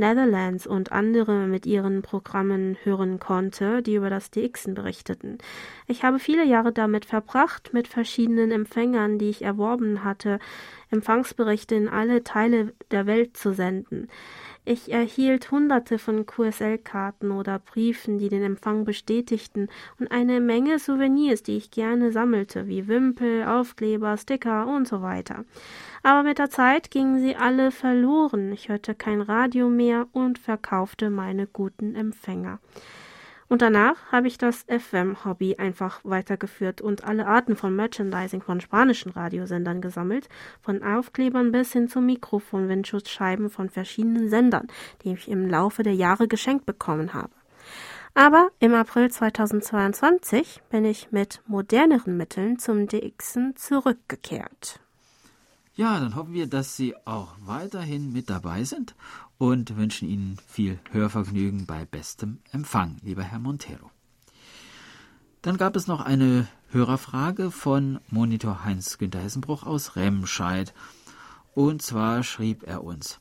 Netherlands 0.00 0.66
und 0.66 0.90
andere 0.90 1.46
mit 1.46 1.66
ihren 1.66 2.02
Programmen 2.02 2.76
hören 2.82 3.20
konnte, 3.20 3.82
die 3.82 3.94
über 3.94 4.10
das 4.10 4.32
DXen 4.32 4.74
berichteten. 4.74 5.38
Ich 5.86 6.02
habe 6.02 6.18
viele 6.18 6.44
Jahre 6.44 6.72
damit 6.72 7.04
verbracht, 7.04 7.72
mit 7.72 7.86
verschiedenen 7.86 8.50
Empfängern, 8.50 9.18
die 9.18 9.30
ich 9.30 9.42
erworben 9.42 10.02
hatte, 10.02 10.40
Empfangsberichte 10.90 11.76
in 11.76 11.88
alle 11.88 12.24
Teile 12.24 12.72
der 12.90 13.06
Welt 13.06 13.36
zu 13.36 13.54
senden. 13.54 14.08
Ich 14.64 14.92
erhielt 14.92 15.50
hunderte 15.50 15.98
von 15.98 16.26
QSL-Karten 16.26 17.30
oder 17.30 17.58
Briefen, 17.58 18.18
die 18.18 18.28
den 18.28 18.42
Empfang 18.42 18.84
bestätigten, 18.84 19.68
und 19.98 20.12
eine 20.12 20.40
Menge 20.40 20.78
Souvenirs, 20.78 21.42
die 21.42 21.56
ich 21.56 21.70
gerne 21.70 22.12
sammelte, 22.12 22.68
wie 22.68 22.86
Wimpel, 22.86 23.44
Aufkleber, 23.44 24.16
Sticker 24.16 24.66
und 24.66 24.86
so 24.86 25.00
weiter. 25.00 25.44
Aber 26.02 26.22
mit 26.22 26.38
der 26.38 26.50
Zeit 26.50 26.90
gingen 26.90 27.20
sie 27.20 27.36
alle 27.36 27.70
verloren. 27.70 28.52
Ich 28.52 28.68
hörte 28.68 28.94
kein 28.94 29.20
Radio 29.20 29.68
mehr 29.68 30.06
und 30.12 30.38
verkaufte 30.38 31.10
meine 31.10 31.46
guten 31.46 31.94
Empfänger. 31.94 32.58
Und 33.50 33.62
danach 33.62 33.96
habe 34.12 34.28
ich 34.28 34.38
das 34.38 34.64
FM-Hobby 34.68 35.56
einfach 35.56 36.00
weitergeführt 36.04 36.80
und 36.80 37.02
alle 37.02 37.26
Arten 37.26 37.56
von 37.56 37.74
Merchandising 37.74 38.42
von 38.42 38.60
spanischen 38.60 39.10
Radiosendern 39.10 39.80
gesammelt, 39.80 40.28
von 40.62 40.84
Aufklebern 40.84 41.50
bis 41.50 41.72
hin 41.72 41.88
zu 41.88 42.00
Mikrofon-Windschutzscheiben 42.00 43.50
von 43.50 43.68
verschiedenen 43.68 44.30
Sendern, 44.30 44.68
die 45.02 45.14
ich 45.14 45.28
im 45.28 45.48
Laufe 45.48 45.82
der 45.82 45.94
Jahre 45.94 46.28
geschenkt 46.28 46.64
bekommen 46.64 47.12
habe. 47.12 47.32
Aber 48.14 48.50
im 48.60 48.72
April 48.72 49.10
2022 49.10 50.62
bin 50.70 50.84
ich 50.84 51.10
mit 51.10 51.42
moderneren 51.48 52.16
Mitteln 52.16 52.56
zum 52.60 52.86
DXen 52.86 53.56
zurückgekehrt. 53.56 54.80
Ja, 55.74 56.00
dann 56.00 56.16
hoffen 56.16 56.34
wir, 56.34 56.48
dass 56.48 56.76
Sie 56.76 56.94
auch 57.06 57.36
weiterhin 57.40 58.12
mit 58.12 58.28
dabei 58.28 58.64
sind 58.64 58.94
und 59.38 59.76
wünschen 59.76 60.08
Ihnen 60.08 60.36
viel 60.46 60.80
Hörvergnügen 60.90 61.64
bei 61.66 61.84
bestem 61.84 62.38
Empfang, 62.50 62.96
lieber 63.02 63.22
Herr 63.22 63.38
Montero. 63.38 63.90
Dann 65.42 65.56
gab 65.56 65.76
es 65.76 65.86
noch 65.86 66.00
eine 66.00 66.48
Hörerfrage 66.70 67.50
von 67.50 68.00
Monitor 68.10 68.64
Heinz-Günter 68.64 69.20
Hessenbruch 69.20 69.62
aus 69.62 69.96
Remscheid. 69.96 70.74
Und 71.54 71.82
zwar 71.82 72.24
schrieb 72.24 72.64
er 72.64 72.84
uns, 72.84 73.20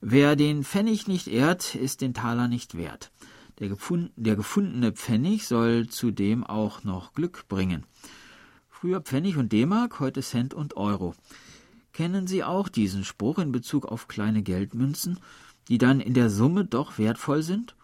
Wer 0.00 0.36
den 0.36 0.64
Pfennig 0.64 1.06
nicht 1.06 1.28
ehrt, 1.28 1.74
ist 1.76 2.00
den 2.00 2.14
Taler 2.14 2.48
nicht 2.48 2.76
wert. 2.76 3.10
Der, 3.58 3.68
gefund, 3.68 4.10
der 4.16 4.36
gefundene 4.36 4.92
Pfennig 4.92 5.46
soll 5.46 5.86
zudem 5.88 6.44
auch 6.44 6.84
noch 6.84 7.14
Glück 7.14 7.48
bringen. 7.48 7.86
Früher 8.68 9.00
Pfennig 9.00 9.38
und 9.38 9.52
D-Mark, 9.52 10.00
heute 10.00 10.20
Cent 10.20 10.52
und 10.52 10.76
Euro. 10.76 11.14
Kennen 11.94 12.26
Sie 12.26 12.42
auch 12.42 12.68
diesen 12.68 13.04
Spruch 13.04 13.38
in 13.38 13.52
Bezug 13.52 13.86
auf 13.86 14.08
kleine 14.08 14.42
Geldmünzen, 14.42 15.20
die 15.68 15.78
dann 15.78 16.00
in 16.00 16.12
der 16.12 16.28
Summe 16.28 16.64
doch 16.64 16.98
wertvoll 16.98 17.42
sind? 17.42 17.76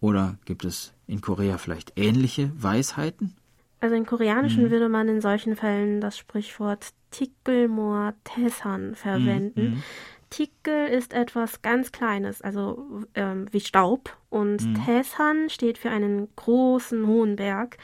Oder 0.00 0.38
gibt 0.44 0.64
es 0.64 0.94
in 1.08 1.20
Korea 1.20 1.58
vielleicht 1.58 1.94
ähnliche 1.96 2.52
Weisheiten? 2.56 3.34
Also 3.80 3.96
im 3.96 4.06
Koreanischen 4.06 4.64
mhm. 4.64 4.70
würde 4.70 4.88
man 4.88 5.08
in 5.08 5.20
solchen 5.20 5.56
Fällen 5.56 6.00
das 6.00 6.16
Sprichwort 6.16 6.90
Tikkelmoa 7.10 8.14
Tesan 8.22 8.94
verwenden. 8.94 9.70
Mhm. 9.70 9.82
Tikkel 10.30 10.86
ist 10.88 11.12
etwas 11.12 11.60
ganz 11.60 11.90
Kleines, 11.90 12.42
also 12.42 13.02
ähm, 13.14 13.46
wie 13.50 13.60
Staub. 13.60 14.16
Und 14.30 14.64
mhm. 14.64 14.84
Tesan 14.84 15.50
steht 15.50 15.78
für 15.78 15.90
einen 15.90 16.28
großen, 16.36 17.08
hohen 17.08 17.34
Berg. 17.34 17.78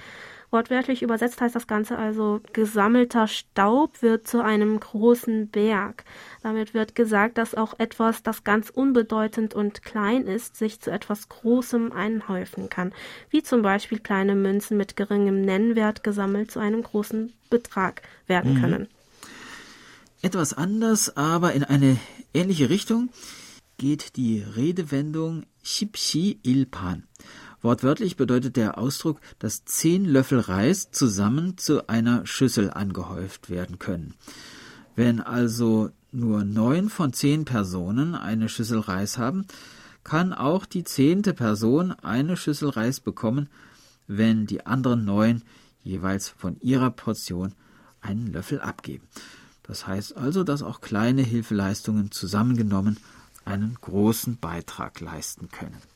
Wortwörtlich 0.55 1.03
übersetzt 1.03 1.41
heißt 1.41 1.57
das 1.57 1.67
Ganze 1.67 1.99
also, 1.99 2.41
gesammelter 2.53 3.27
Staub 3.27 4.03
wird 4.03 4.29
zu 4.29 4.41
einem 4.41 4.79
großen 4.79 5.49
Berg. 5.49 6.05
Damit 6.45 6.75
wird 6.75 6.95
gesagt, 6.95 7.39
dass 7.39 7.57
auch 7.57 7.75
etwas, 7.81 8.23
das 8.23 8.45
ganz 8.45 8.71
unbedeutend 8.71 9.55
und 9.55 9.83
klein 9.83 10.29
ist, 10.29 10.55
sich 10.55 10.81
zu 10.81 10.93
etwas 10.93 11.29
Großem 11.29 11.91
einhäufen 11.91 12.69
kann. 12.69 12.93
Wie 13.31 13.43
zum 13.43 13.63
Beispiel 13.63 13.99
kleine 13.99 14.37
Münzen 14.37 14.77
mit 14.77 14.95
geringem 14.95 15.41
Nennwert 15.41 16.05
gesammelt 16.05 16.53
zu 16.53 16.61
einem 16.61 16.85
großen 16.85 17.33
Betrag 17.51 18.03
werden 18.29 18.55
mhm. 18.55 18.61
können. 18.61 18.89
Etwas 20.23 20.53
anders, 20.53 21.17
aber 21.17 21.55
in 21.55 21.65
eine 21.65 21.97
ähnliche 22.33 22.71
Richtung 22.71 23.09
geht 23.77 24.15
die 24.15 24.45
Redewendung 24.55 25.47
Shipshi 25.65 26.39
Ilpan 26.45 27.09
Wortwörtlich 27.65 28.17
bedeutet 28.19 28.57
der 28.57 28.77
Ausdruck, 28.77 29.23
dass 29.39 29.65
zehn 29.65 30.05
Löffel 30.05 30.39
Reis 30.39 30.91
zusammen 30.91 31.57
zu 31.57 31.89
einer 31.89 32.27
Schüssel 32.27 32.71
angehäuft 32.71 33.49
werden 33.49 33.79
können. 33.79 34.13
Wenn 34.97 35.23
also 35.23 35.89
nur 36.13 36.45
neun 36.45 36.91
von 36.91 37.15
zehn 37.15 37.47
Personen 37.47 38.15
eine 38.15 38.51
Schüssel 38.51 38.81
Reis 38.81 39.17
haben, 39.17 39.47
kann 40.05 40.35
auch 40.35 40.67
die 40.67 40.85
zehnte 40.85 41.33
Person 41.33 41.93
eine 41.93 42.37
Schüssel 42.37 42.69
Reis 42.69 43.01
bekommen, 43.01 43.49
wenn 44.07 44.45
die 44.45 44.67
anderen 44.67 45.07
neun 45.07 45.41
jeweils 45.83 46.29
von 46.29 46.61
ihrer 46.61 46.91
Portion 46.91 47.55
einen 48.03 48.31
Löffel 48.31 48.61
abgeben. 48.61 49.09
Das 49.63 49.87
heißt 49.87 50.19
also, 50.19 50.45
dass 50.45 50.63
auch 50.63 50.83
kleine 50.83 51.23
Hilfeleistungen 51.23 52.11
zusammengenommen 52.11 52.99
einen 53.47 53.79
großen 53.81 54.37
Beitrag 54.37 55.01
leisten 55.01 55.49
können. 55.49 55.94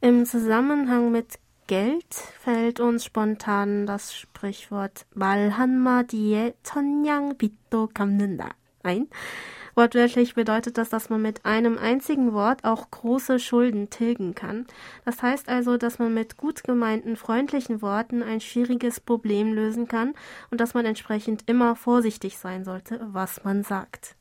Im 0.00 0.26
Zusammenhang 0.26 1.10
mit 1.10 1.38
Geld 1.66 2.14
fällt 2.40 2.78
uns 2.78 3.06
spontan 3.06 3.86
das 3.86 4.14
Sprichwort 4.14 5.06
말 5.14 5.48
한마디에 5.50 6.54
천냥 6.62 7.38
빚도 7.38 7.88
갚는다 7.94 8.50
ein. 8.84 9.08
Wortwörtlich 9.74 10.34
bedeutet 10.34 10.78
das, 10.78 10.88
dass 10.88 11.10
man 11.10 11.20
mit 11.20 11.44
einem 11.44 11.78
einzigen 11.78 12.32
Wort 12.32 12.64
auch 12.64 12.90
große 12.92 13.40
Schulden 13.40 13.90
tilgen 13.90 14.34
kann. 14.34 14.66
Das 15.04 15.20
heißt 15.20 15.48
also, 15.48 15.76
dass 15.76 15.98
man 15.98 16.14
mit 16.14 16.36
gut 16.36 16.62
gemeinten 16.62 17.16
freundlichen 17.16 17.82
Worten 17.82 18.22
ein 18.22 18.40
schwieriges 18.40 19.00
Problem 19.00 19.52
lösen 19.52 19.88
kann 19.88 20.14
und 20.50 20.60
dass 20.60 20.74
man 20.74 20.84
entsprechend 20.84 21.48
immer 21.48 21.74
vorsichtig 21.74 22.38
sein 22.38 22.64
sollte, 22.64 23.00
was 23.10 23.42
man 23.42 23.64
sagt. 23.64 24.14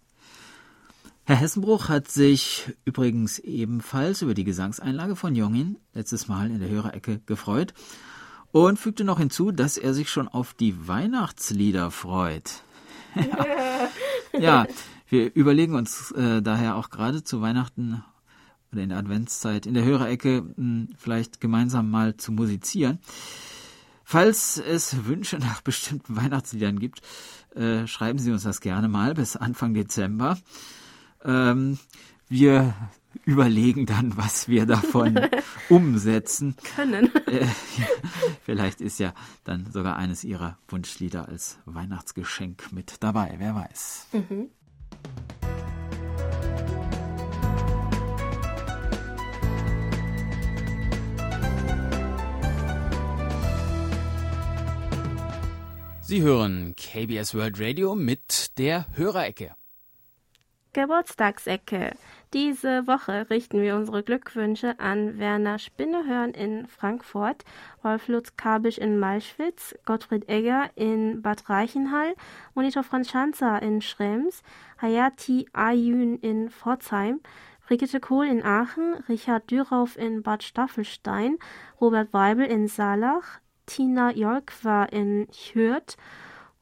Herr 1.28 1.36
Hessenbruch 1.36 1.90
hat 1.90 2.08
sich 2.08 2.74
übrigens 2.86 3.38
ebenfalls 3.38 4.22
über 4.22 4.32
die 4.32 4.44
Gesangseinlage 4.44 5.14
von 5.14 5.34
Jongin 5.34 5.76
letztes 5.92 6.26
Mal 6.26 6.50
in 6.50 6.58
der 6.58 6.70
Hörerecke 6.70 7.20
gefreut 7.26 7.74
und 8.50 8.78
fügte 8.78 9.04
noch 9.04 9.18
hinzu, 9.18 9.50
dass 9.50 9.76
er 9.76 9.92
sich 9.92 10.08
schon 10.08 10.26
auf 10.26 10.54
die 10.54 10.88
Weihnachtslieder 10.88 11.90
freut. 11.90 12.62
ja, 14.40 14.66
wir 15.10 15.34
überlegen 15.34 15.74
uns 15.74 16.12
äh, 16.12 16.40
daher 16.40 16.76
auch 16.76 16.88
gerade 16.88 17.22
zu 17.22 17.42
Weihnachten 17.42 18.02
oder 18.72 18.80
in 18.80 18.88
der 18.88 18.96
Adventszeit 18.96 19.66
in 19.66 19.74
der 19.74 19.84
Hörerecke 19.84 20.40
mh, 20.40 20.54
hm, 20.56 20.88
vielleicht 20.96 21.42
gemeinsam 21.42 21.90
mal 21.90 22.16
zu 22.16 22.32
musizieren. 22.32 23.00
Falls 24.02 24.56
es 24.56 25.04
Wünsche 25.04 25.36
nach 25.40 25.60
bestimmten 25.60 26.16
Weihnachtsliedern 26.16 26.78
gibt, 26.78 27.02
äh, 27.54 27.86
schreiben 27.86 28.18
Sie 28.18 28.32
uns 28.32 28.44
das 28.44 28.62
gerne 28.62 28.88
mal 28.88 29.12
bis 29.12 29.36
Anfang 29.36 29.74
Dezember. 29.74 30.38
Ähm, 31.24 31.78
wir 32.28 32.74
überlegen 33.24 33.86
dann, 33.86 34.16
was 34.16 34.48
wir 34.48 34.66
davon 34.66 35.20
umsetzen 35.68 36.56
können. 36.76 37.10
Äh, 37.26 37.46
vielleicht 38.42 38.80
ist 38.80 38.98
ja 38.98 39.12
dann 39.44 39.70
sogar 39.70 39.96
eines 39.96 40.24
Ihrer 40.24 40.58
Wunschlieder 40.68 41.28
als 41.28 41.58
Weihnachtsgeschenk 41.64 42.72
mit 42.72 42.96
dabei, 43.00 43.34
wer 43.38 43.54
weiß. 43.54 44.06
Mhm. 44.12 44.50
Sie 56.00 56.22
hören 56.22 56.74
KBS 56.74 57.34
World 57.34 57.60
Radio 57.60 57.94
mit 57.94 58.56
der 58.56 58.86
Hörerecke. 58.96 59.57
Geburtstagsecke. 60.78 61.96
Diese 62.32 62.86
Woche 62.86 63.28
richten 63.30 63.60
wir 63.60 63.74
unsere 63.74 64.04
Glückwünsche 64.04 64.78
an 64.78 65.18
Werner 65.18 65.58
Spinnehörn 65.58 66.30
in 66.30 66.68
Frankfurt, 66.68 67.44
Wolf 67.82 68.06
Lutz 68.06 68.36
Kabisch 68.36 68.78
in 68.78 69.00
Malschwitz, 69.00 69.74
Gottfried 69.86 70.28
Egger 70.28 70.70
in 70.76 71.20
Bad 71.20 71.50
Reichenhall, 71.50 72.14
Monitor 72.54 72.84
Franz 72.84 73.10
Schanzer 73.10 73.60
in 73.60 73.82
Schrems, 73.82 74.44
Hayati 74.80 75.48
Ayün 75.52 76.20
in 76.20 76.48
Pforzheim, 76.48 77.22
Brigitte 77.66 77.98
Kohl 77.98 78.26
in 78.26 78.44
Aachen, 78.44 79.02
Richard 79.08 79.50
Dürauf 79.50 79.96
in 79.96 80.22
Bad 80.22 80.44
Staffelstein, 80.44 81.38
Robert 81.80 82.12
Weibel 82.12 82.46
in 82.46 82.68
Saalach, 82.68 83.40
Tina 83.66 84.12
Jolkwa 84.12 84.84
in 84.84 85.26
Hürth, 85.52 85.96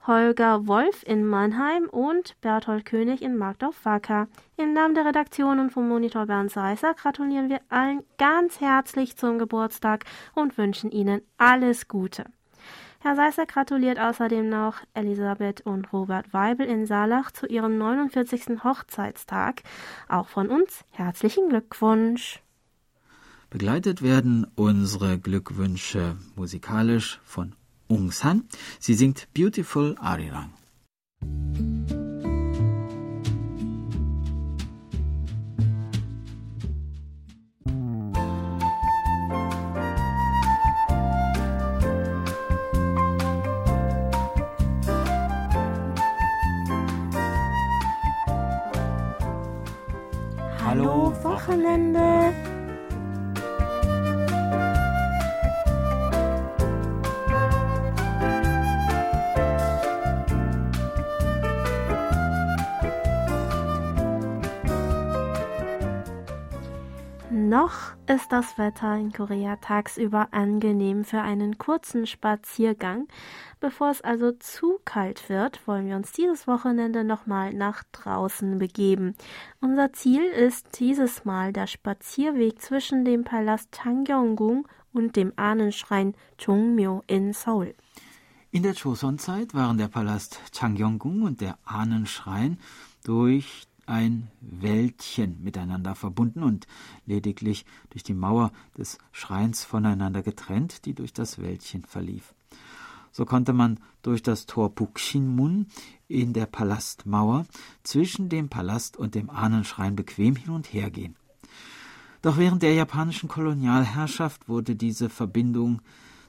Holger 0.07 0.69
Wolf 0.69 1.03
in 1.05 1.27
Mannheim 1.27 1.89
und 1.89 2.41
Berthold 2.41 2.85
König 2.85 3.23
in 3.23 3.37
Markdorf-Wacker. 3.37 4.29
Im 4.57 4.73
Namen 4.73 4.95
der 4.95 5.05
Redaktion 5.05 5.59
und 5.59 5.71
vom 5.71 5.89
Monitor 5.89 6.27
Bernd 6.27 6.53
Seisser 6.53 6.95
gratulieren 6.95 7.49
wir 7.49 7.61
allen 7.71 8.05
ganz 8.17 8.61
herzlich 8.61 9.17
zum 9.17 9.41
Geburtstag 9.41 10.05
und 10.35 10.59
wünschen 10.59 10.93
Ihnen 10.93 11.23
alles 11.39 11.89
Gute. 11.89 12.25
Herr 13.01 13.17
Seisser 13.17 13.47
gratuliert 13.47 13.99
außerdem 13.99 14.49
noch 14.49 14.77
Elisabeth 14.95 15.63
und 15.63 15.93
Robert 15.93 16.33
Weibel 16.33 16.67
in 16.69 16.87
Saalach 16.87 17.33
zu 17.33 17.47
ihrem 17.47 17.77
49. 17.77 18.63
Hochzeitstag. 18.63 19.65
Auch 20.09 20.29
von 20.29 20.49
uns 20.49 20.85
herzlichen 20.91 21.49
Glückwunsch. 21.49 22.43
Begleitet 23.51 24.03
werden 24.03 24.47
unsere 24.55 25.19
Glückwünsche 25.19 26.17
musikalisch 26.37 27.21
von 27.25 27.57
Ung 27.89 28.11
San. 28.11 28.49
Sie 28.81 28.95
singt 28.95 29.29
Beautiful 29.35 29.97
Arirang. 29.99 30.51
Hallo 50.65 51.13
Wochenende. 51.23 52.56
Noch 67.67 67.97
ist 68.07 68.31
das 68.31 68.59
Wetter 68.59 68.95
in 68.95 69.11
Korea 69.11 69.57
tagsüber 69.57 70.29
angenehm 70.31 71.05
für 71.05 71.21
einen 71.21 71.59
kurzen 71.59 72.07
Spaziergang. 72.07 73.09
Bevor 73.59 73.91
es 73.91 74.03
also 74.03 74.31
zu 74.31 74.79
kalt 74.85 75.29
wird, 75.29 75.67
wollen 75.67 75.89
wir 75.89 75.97
uns 75.97 76.13
dieses 76.13 76.47
Wochenende 76.47 77.03
nochmal 77.03 77.53
nach 77.53 77.83
draußen 77.91 78.61
begeben. 78.61 79.17
Unser 79.61 79.93
Ziel 79.93 80.23
ist 80.23 80.79
dieses 80.79 81.25
Mal 81.25 81.53
der 81.53 81.67
Spazierweg 81.67 82.63
zwischen 82.63 83.05
dem 83.05 83.25
Palast 83.25 83.73
Changgyeonggung 83.73 84.69
und 84.93 85.17
dem 85.17 85.33
Ahnenschrein 85.35 86.15
Chungmyo 86.39 87.03
in 87.09 87.33
Seoul. 87.33 87.75
In 88.53 88.63
der 88.63 88.75
Joseon-Zeit 88.75 89.55
waren 89.55 89.77
der 89.77 89.89
Palast 89.89 90.39
Changgyeonggung 90.53 91.23
und 91.23 91.41
der 91.41 91.59
Ahnenschrein 91.65 92.61
durch 93.03 93.67
ein 93.87 94.29
Wäldchen 94.41 95.43
miteinander 95.43 95.95
verbunden 95.95 96.43
und 96.43 96.67
lediglich 97.07 97.65
durch 97.91 98.03
die 98.03 98.15
Mauer 98.15 98.53
des 98.77 98.99
Schreins 99.13 99.65
voneinander 99.65 100.23
getrennt, 100.23 100.85
die 100.85 100.95
durch 100.95 101.13
das 101.13 101.39
Wäldchen 101.39 101.85
verlief. 101.85 102.35
So 103.13 103.25
konnte 103.25 103.53
man 103.53 103.81
durch 104.03 104.23
das 104.23 104.45
Tor 104.45 104.75
Pukshinmun 104.75 105.69
in 106.07 106.35
der 106.35 106.47
Palastmauer 106.47 107.47
zwischen 107.83 108.29
dem 108.29 108.51
Palast 108.51 108.97
und 108.97 109.15
dem 109.15 109.31
Ahnenschrein 109.31 109.97
bequem 109.97 110.37
hin 110.37 110.51
und 110.51 110.73
her 110.73 110.91
gehen. 110.91 111.17
Doch 112.21 112.37
während 112.37 112.63
der 112.63 112.75
japanischen 112.75 113.29
Kolonialherrschaft 113.29 114.49
wurde 114.49 114.77
diese 114.77 115.09
Verbindung 115.09 115.81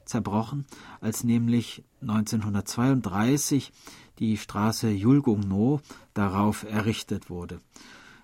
zerbrochen, 0.05 0.65
als 1.01 1.23
nämlich 1.23 1.83
1932 2.01 3.71
die 4.19 4.37
Straße 4.37 4.89
Yulgungno 4.89 5.81
darauf 6.13 6.63
errichtet 6.63 7.29
wurde. 7.29 7.59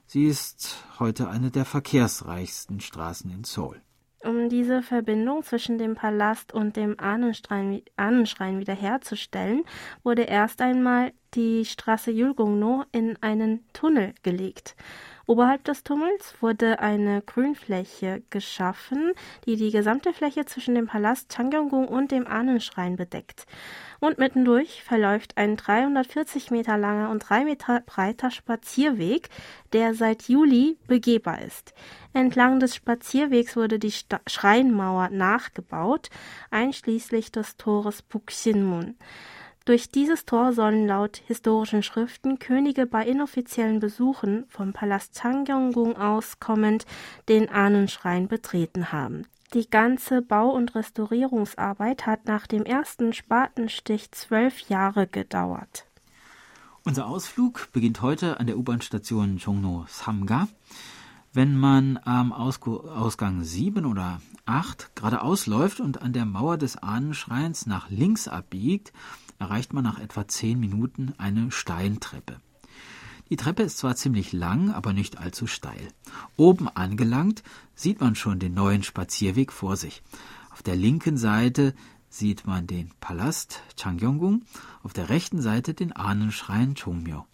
Sie 0.06 0.26
ist 0.26 0.84
heute 1.00 1.30
eine 1.30 1.52
der 1.52 1.66
verkehrsreichsten 1.66 2.80
Straßen 2.82 3.32
in 3.32 3.44
Seoul. 3.44 3.82
Um 4.24 4.48
diese 4.48 4.82
Verbindung 4.82 5.44
zwischen 5.44 5.78
dem 5.78 5.96
Palast 5.96 6.54
und 6.54 6.78
dem 6.78 6.98
Ahnenschrein, 6.98 7.82
Ahnenschrein 7.98 8.60
wiederherzustellen, 8.60 9.64
wurde 10.04 10.22
erst 10.22 10.62
einmal 10.62 11.12
die 11.34 11.66
Straße 11.66 12.12
Yulgungno 12.12 12.86
in 12.94 13.22
einen 13.22 13.66
Tunnel 13.74 14.14
gelegt. 14.24 14.78
Oberhalb 15.26 15.64
des 15.64 15.86
Tunnels 15.86 16.36
wurde 16.42 16.80
eine 16.80 17.22
Grünfläche 17.22 18.24
geschaffen, 18.30 19.14
die 19.46 19.56
die 19.56 19.72
gesamte 19.72 20.12
Fläche 20.12 20.44
zwischen 20.46 20.76
dem 20.76 20.88
Palast 20.88 21.32
Changyonggung 21.34 21.88
und 21.88 22.12
dem 22.12 22.28
Ahnenschrein 22.28 22.98
bedeckt. 22.98 23.46
Und 24.02 24.18
mittendurch 24.18 24.84
verläuft 24.84 25.38
ein 25.38 25.56
340 25.56 26.52
Meter 26.52 26.78
langer 26.78 27.10
und 27.10 27.20
3 27.20 27.46
Meter 27.46 27.80
breiter 27.86 28.32
Spazierweg, 28.32 29.30
der 29.72 29.94
seit 29.94 30.28
Juli 30.28 30.78
begehbar 30.88 31.42
ist. 31.42 31.74
Entlang 32.12 32.60
des 32.60 32.76
Spazierwegs 32.76 33.56
wurde 33.56 33.80
die 33.80 33.92
Sta 33.92 34.20
Schreinmauer 34.28 35.08
nachgebaut, 35.10 36.10
einschließlich 36.52 37.32
des 37.32 37.56
Tores 37.56 38.02
Buksinmun. 38.02 38.98
Durch 39.66 39.90
dieses 39.90 40.26
Tor 40.26 40.52
sollen 40.52 40.88
laut 40.88 41.22
historischen 41.26 41.84
Schriften 41.84 42.38
Könige 42.38 42.86
bei 42.86 43.06
inoffiziellen 43.06 43.80
Besuchen 43.80 44.44
vom 44.50 44.74
Palast 44.74 45.18
Changyonggung 45.18 45.96
aus 45.96 46.42
kommend 46.42 46.86
den 47.30 47.48
Ahnenschrein 47.48 48.28
betreten 48.28 48.92
haben. 48.92 49.26
Die 49.54 49.70
ganze 49.70 50.22
Bau- 50.22 50.52
und 50.52 50.76
Restaurierungsarbeit 50.76 52.06
hat 52.06 52.26
nach 52.26 52.46
dem 52.46 52.64
ersten 52.64 53.14
Spatenstich 53.14 54.12
zwölf 54.12 54.68
Jahre 54.68 55.08
gedauert. 55.08 55.86
Unser 56.84 57.08
Ausflug 57.08 57.70
beginnt 57.72 58.02
heute 58.02 58.42
an 58.42 58.48
der 58.48 58.58
U-Bahn-Station 58.58 59.38
Chongno 59.38 59.86
Samga. 59.88 60.50
Wenn 61.32 61.58
man 61.58 62.00
am 62.04 62.34
Ausgang 62.34 63.44
7 63.44 63.86
oder 63.86 64.20
8 64.46 64.96
geradeaus 64.96 65.48
läuft 65.48 65.80
und 65.80 66.02
an 66.02 66.12
der 66.12 66.26
Mauer 66.26 66.58
des 66.58 66.76
Ahnenschreins 66.76 67.66
nach 67.66 67.90
links 67.90 68.28
abbiegt, 68.28 68.92
erreicht 69.44 69.74
man 69.74 69.84
nach 69.84 70.00
etwa 70.00 70.26
zehn 70.26 70.58
Minuten 70.58 71.14
eine 71.18 71.52
Steintreppe. 71.52 72.40
Die 73.30 73.36
Treppe 73.36 73.64
ist 73.64 73.78
zwar 73.78 73.96
ziemlich 73.96 74.32
lang, 74.32 74.72
aber 74.72 74.94
nicht 74.94 75.18
allzu 75.18 75.48
steil. 75.48 75.88
Oben 76.38 76.70
angelangt 76.70 77.44
sieht 77.76 78.00
man 78.00 78.16
schon 78.16 78.40
den 78.40 78.54
neuen 78.54 78.84
Spazierweg 78.84 79.52
vor 79.52 79.76
sich. 79.76 80.02
Auf 80.52 80.64
der 80.64 80.78
linken 80.78 81.18
Seite 81.18 81.74
sieht 82.10 82.46
man 82.46 82.68
den 82.68 82.92
Palast 83.02 83.62
Changyonggung, 83.76 84.44
auf 84.82 84.94
der 84.94 85.10
rechten 85.10 85.42
Seite 85.42 85.74
den 85.74 85.92
Ahnenschrein 85.92 86.76
Chungmyo. 86.76 87.26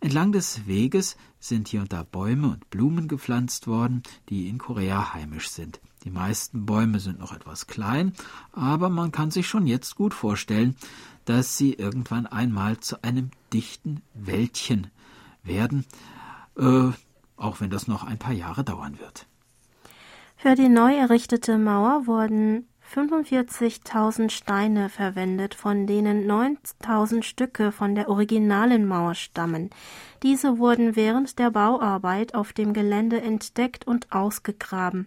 Entlang 0.00 0.32
des 0.32 0.66
Weges 0.66 1.16
sind 1.40 1.68
hier 1.68 1.80
und 1.80 1.92
da 1.92 2.02
Bäume 2.02 2.48
und 2.48 2.68
Blumen 2.68 3.08
gepflanzt 3.08 3.66
worden, 3.66 4.02
die 4.28 4.48
in 4.48 4.58
Korea 4.58 5.14
heimisch 5.14 5.48
sind. 5.48 5.80
Die 6.08 6.14
meisten 6.14 6.64
Bäume 6.64 7.00
sind 7.00 7.18
noch 7.18 7.34
etwas 7.34 7.66
klein, 7.66 8.14
aber 8.52 8.88
man 8.88 9.12
kann 9.12 9.30
sich 9.30 9.46
schon 9.46 9.66
jetzt 9.66 9.94
gut 9.94 10.14
vorstellen, 10.14 10.74
dass 11.26 11.58
sie 11.58 11.74
irgendwann 11.74 12.26
einmal 12.26 12.78
zu 12.78 13.04
einem 13.04 13.30
dichten 13.52 14.00
Wäldchen 14.14 14.86
werden, 15.42 15.84
äh, 16.56 16.88
auch 17.36 17.60
wenn 17.60 17.68
das 17.68 17.88
noch 17.88 18.04
ein 18.04 18.16
paar 18.16 18.32
Jahre 18.32 18.64
dauern 18.64 18.98
wird. 18.98 19.26
Für 20.38 20.54
die 20.54 20.70
neu 20.70 20.96
errichtete 20.96 21.58
Mauer 21.58 22.06
wurden 22.06 22.66
45.000 22.94 24.30
Steine 24.30 24.88
verwendet, 24.88 25.54
von 25.54 25.86
denen 25.86 26.26
9.000 26.26 27.22
Stücke 27.22 27.70
von 27.70 27.94
der 27.94 28.08
originalen 28.08 28.86
Mauer 28.86 29.14
stammen. 29.14 29.68
Diese 30.22 30.56
wurden 30.56 30.96
während 30.96 31.38
der 31.38 31.50
Bauarbeit 31.50 32.34
auf 32.34 32.54
dem 32.54 32.72
Gelände 32.72 33.20
entdeckt 33.20 33.86
und 33.86 34.10
ausgegraben. 34.10 35.06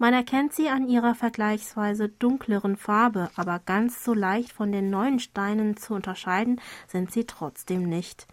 Man 0.00 0.14
erkennt 0.14 0.52
sie 0.52 0.68
an 0.68 0.88
ihrer 0.88 1.16
vergleichsweise 1.16 2.08
dunkleren 2.08 2.76
Farbe, 2.76 3.30
aber 3.34 3.58
ganz 3.58 4.04
so 4.04 4.14
leicht 4.14 4.52
von 4.52 4.70
den 4.70 4.90
neuen 4.90 5.18
Steinen 5.18 5.76
zu 5.76 5.92
unterscheiden 5.92 6.60
sind 6.86 7.10
sie 7.10 7.24
trotzdem 7.24 7.82
nicht. 7.82 8.28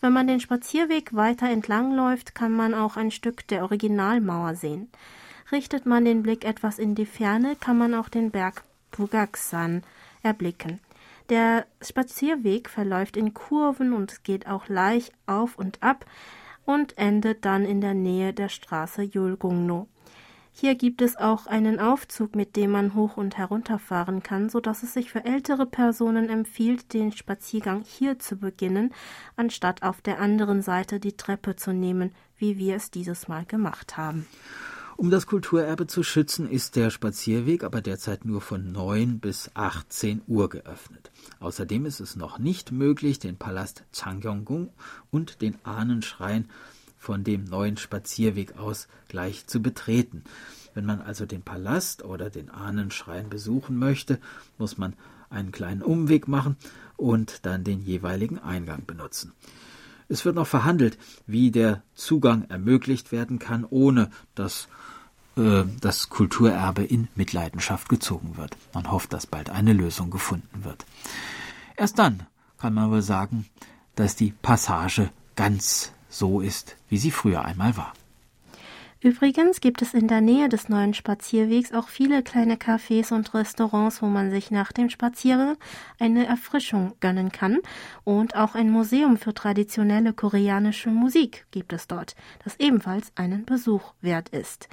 Wenn 0.00 0.12
man 0.12 0.28
den 0.28 0.38
Spazierweg 0.38 1.16
weiter 1.16 1.50
entlangläuft, 1.50 2.36
kann 2.36 2.52
man 2.52 2.72
auch 2.72 2.96
ein 2.96 3.10
Stück 3.10 3.48
der 3.48 3.62
Originalmauer 3.64 4.54
sehen. 4.54 4.90
Richtet 5.50 5.86
man 5.86 6.04
den 6.04 6.22
Blick 6.22 6.44
etwas 6.44 6.78
in 6.78 6.94
die 6.94 7.06
Ferne, 7.06 7.56
kann 7.56 7.76
man 7.78 7.94
auch 7.94 8.08
den 8.08 8.30
Berg 8.30 8.62
Bugaksan 8.92 9.82
erblicken. 10.22 10.78
Der 11.30 11.66
Spazierweg 11.82 12.68
verläuft 12.68 13.16
in 13.16 13.34
Kurven 13.34 13.92
und 13.92 14.22
geht 14.22 14.46
auch 14.46 14.68
leicht 14.68 15.12
auf 15.26 15.58
und 15.58 15.82
ab 15.82 16.06
und 16.64 16.96
endet 16.96 17.44
dann 17.44 17.64
in 17.64 17.80
der 17.80 17.94
Nähe 17.94 18.32
der 18.32 18.48
Straße 18.48 19.02
Yulgungno. 19.02 19.88
Hier 20.60 20.74
gibt 20.74 21.02
es 21.02 21.14
auch 21.14 21.46
einen 21.46 21.78
Aufzug, 21.78 22.34
mit 22.34 22.56
dem 22.56 22.72
man 22.72 22.96
hoch 22.96 23.16
und 23.16 23.38
herunter 23.38 23.78
fahren 23.78 24.24
kann, 24.24 24.48
so 24.48 24.58
dass 24.58 24.82
es 24.82 24.92
sich 24.92 25.08
für 25.08 25.24
ältere 25.24 25.66
Personen 25.66 26.28
empfiehlt, 26.28 26.92
den 26.94 27.12
Spaziergang 27.12 27.84
hier 27.86 28.18
zu 28.18 28.34
beginnen, 28.34 28.92
anstatt 29.36 29.84
auf 29.84 30.00
der 30.00 30.18
anderen 30.18 30.62
Seite 30.62 30.98
die 30.98 31.16
Treppe 31.16 31.54
zu 31.54 31.72
nehmen, 31.72 32.10
wie 32.38 32.58
wir 32.58 32.74
es 32.74 32.90
dieses 32.90 33.28
Mal 33.28 33.44
gemacht 33.44 33.96
haben. 33.96 34.26
Um 34.96 35.12
das 35.12 35.28
Kulturerbe 35.28 35.86
zu 35.86 36.02
schützen, 36.02 36.50
ist 36.50 36.74
der 36.74 36.90
Spazierweg 36.90 37.62
aber 37.62 37.80
derzeit 37.80 38.24
nur 38.24 38.40
von 38.40 38.72
9 38.72 39.20
bis 39.20 39.52
18 39.54 40.22
Uhr 40.26 40.48
geöffnet. 40.48 41.12
Außerdem 41.38 41.86
ist 41.86 42.00
es 42.00 42.16
noch 42.16 42.40
nicht 42.40 42.72
möglich, 42.72 43.20
den 43.20 43.36
Palast 43.36 43.84
Changyonggung 43.92 44.72
und 45.12 45.40
den 45.40 45.54
Ahnenschrein 45.62 46.48
von 46.98 47.24
dem 47.24 47.44
neuen 47.44 47.76
Spazierweg 47.76 48.58
aus 48.58 48.88
gleich 49.08 49.46
zu 49.46 49.62
betreten. 49.62 50.24
Wenn 50.74 50.84
man 50.84 51.00
also 51.00 51.26
den 51.26 51.42
Palast 51.42 52.04
oder 52.04 52.30
den 52.30 52.50
Ahnenschrein 52.50 53.30
besuchen 53.30 53.78
möchte, 53.78 54.18
muss 54.58 54.78
man 54.78 54.94
einen 55.30 55.52
kleinen 55.52 55.82
Umweg 55.82 56.28
machen 56.28 56.56
und 56.96 57.46
dann 57.46 57.64
den 57.64 57.80
jeweiligen 57.80 58.38
Eingang 58.38 58.84
benutzen. 58.86 59.32
Es 60.08 60.24
wird 60.24 60.36
noch 60.36 60.46
verhandelt, 60.46 60.98
wie 61.26 61.50
der 61.50 61.82
Zugang 61.94 62.44
ermöglicht 62.48 63.12
werden 63.12 63.38
kann, 63.38 63.64
ohne 63.68 64.10
dass 64.34 64.68
äh, 65.36 65.64
das 65.80 66.08
Kulturerbe 66.08 66.82
in 66.82 67.08
Mitleidenschaft 67.14 67.88
gezogen 67.88 68.36
wird. 68.36 68.56
Man 68.72 68.90
hofft, 68.90 69.12
dass 69.12 69.26
bald 69.26 69.50
eine 69.50 69.74
Lösung 69.74 70.10
gefunden 70.10 70.64
wird. 70.64 70.86
Erst 71.76 71.98
dann 71.98 72.26
kann 72.58 72.74
man 72.74 72.90
wohl 72.90 73.02
sagen, 73.02 73.46
dass 73.94 74.16
die 74.16 74.32
Passage 74.32 75.10
ganz 75.36 75.92
so 76.08 76.40
ist, 76.40 76.76
wie 76.88 76.98
sie 76.98 77.10
früher 77.10 77.44
einmal 77.44 77.76
war. 77.76 77.92
Übrigens 79.00 79.60
gibt 79.60 79.80
es 79.80 79.94
in 79.94 80.08
der 80.08 80.20
Nähe 80.20 80.48
des 80.48 80.68
neuen 80.68 80.92
Spazierwegs 80.92 81.72
auch 81.72 81.88
viele 81.88 82.24
kleine 82.24 82.56
Cafés 82.56 83.12
und 83.12 83.32
Restaurants, 83.32 84.02
wo 84.02 84.06
man 84.06 84.32
sich 84.32 84.50
nach 84.50 84.72
dem 84.72 84.90
Spaziergang 84.90 85.56
eine 86.00 86.26
Erfrischung 86.26 86.94
gönnen 86.98 87.30
kann. 87.30 87.58
Und 88.02 88.34
auch 88.34 88.56
ein 88.56 88.70
Museum 88.70 89.16
für 89.16 89.32
traditionelle 89.32 90.12
koreanische 90.12 90.90
Musik 90.90 91.46
gibt 91.52 91.72
es 91.72 91.86
dort, 91.86 92.16
das 92.42 92.56
ebenfalls 92.58 93.12
einen 93.14 93.44
Besuch 93.44 93.92
wert 94.00 94.30
ist. 94.30 94.68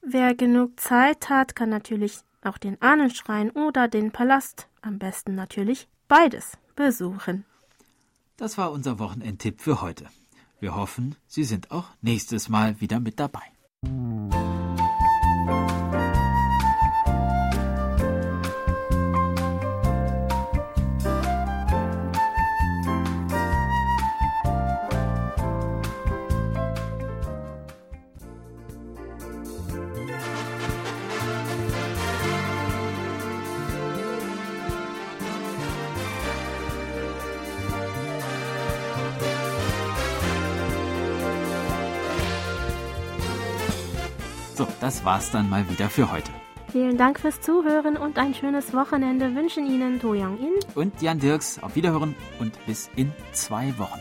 Wer 0.00 0.34
genug 0.34 0.80
Zeit 0.80 1.28
hat, 1.28 1.54
kann 1.54 1.68
natürlich 1.68 2.20
auch 2.42 2.56
den 2.56 2.80
Ahnenschrein 2.80 3.50
oder 3.50 3.88
den 3.88 4.12
Palast, 4.12 4.68
am 4.80 4.98
besten 4.98 5.34
natürlich 5.34 5.88
beides, 6.06 6.52
besuchen. 6.74 7.44
Das 8.38 8.56
war 8.56 8.72
unser 8.72 8.98
Wochenendtipp 8.98 9.60
für 9.60 9.82
heute. 9.82 10.06
Wir 10.60 10.74
hoffen, 10.74 11.14
Sie 11.26 11.44
sind 11.44 11.70
auch 11.70 11.90
nächstes 12.02 12.48
Mal 12.48 12.80
wieder 12.80 12.98
mit 12.98 13.20
dabei. 13.20 13.42
Das 44.80 45.04
war's 45.04 45.30
dann 45.30 45.48
mal 45.48 45.68
wieder 45.70 45.88
für 45.88 46.10
heute. 46.10 46.30
Vielen 46.70 46.98
Dank 46.98 47.18
fürs 47.18 47.40
Zuhören 47.40 47.96
und 47.96 48.18
ein 48.18 48.34
schönes 48.34 48.74
Wochenende 48.74 49.34
wünschen 49.34 49.66
Ihnen 49.66 49.98
Do 50.00 50.10
Young 50.10 50.38
In 50.38 50.52
und 50.74 51.00
Jan 51.00 51.18
Dirks. 51.18 51.62
Auf 51.62 51.76
Wiederhören 51.76 52.14
und 52.38 52.64
bis 52.66 52.90
in 52.94 53.10
zwei 53.32 53.76
Wochen. 53.78 54.00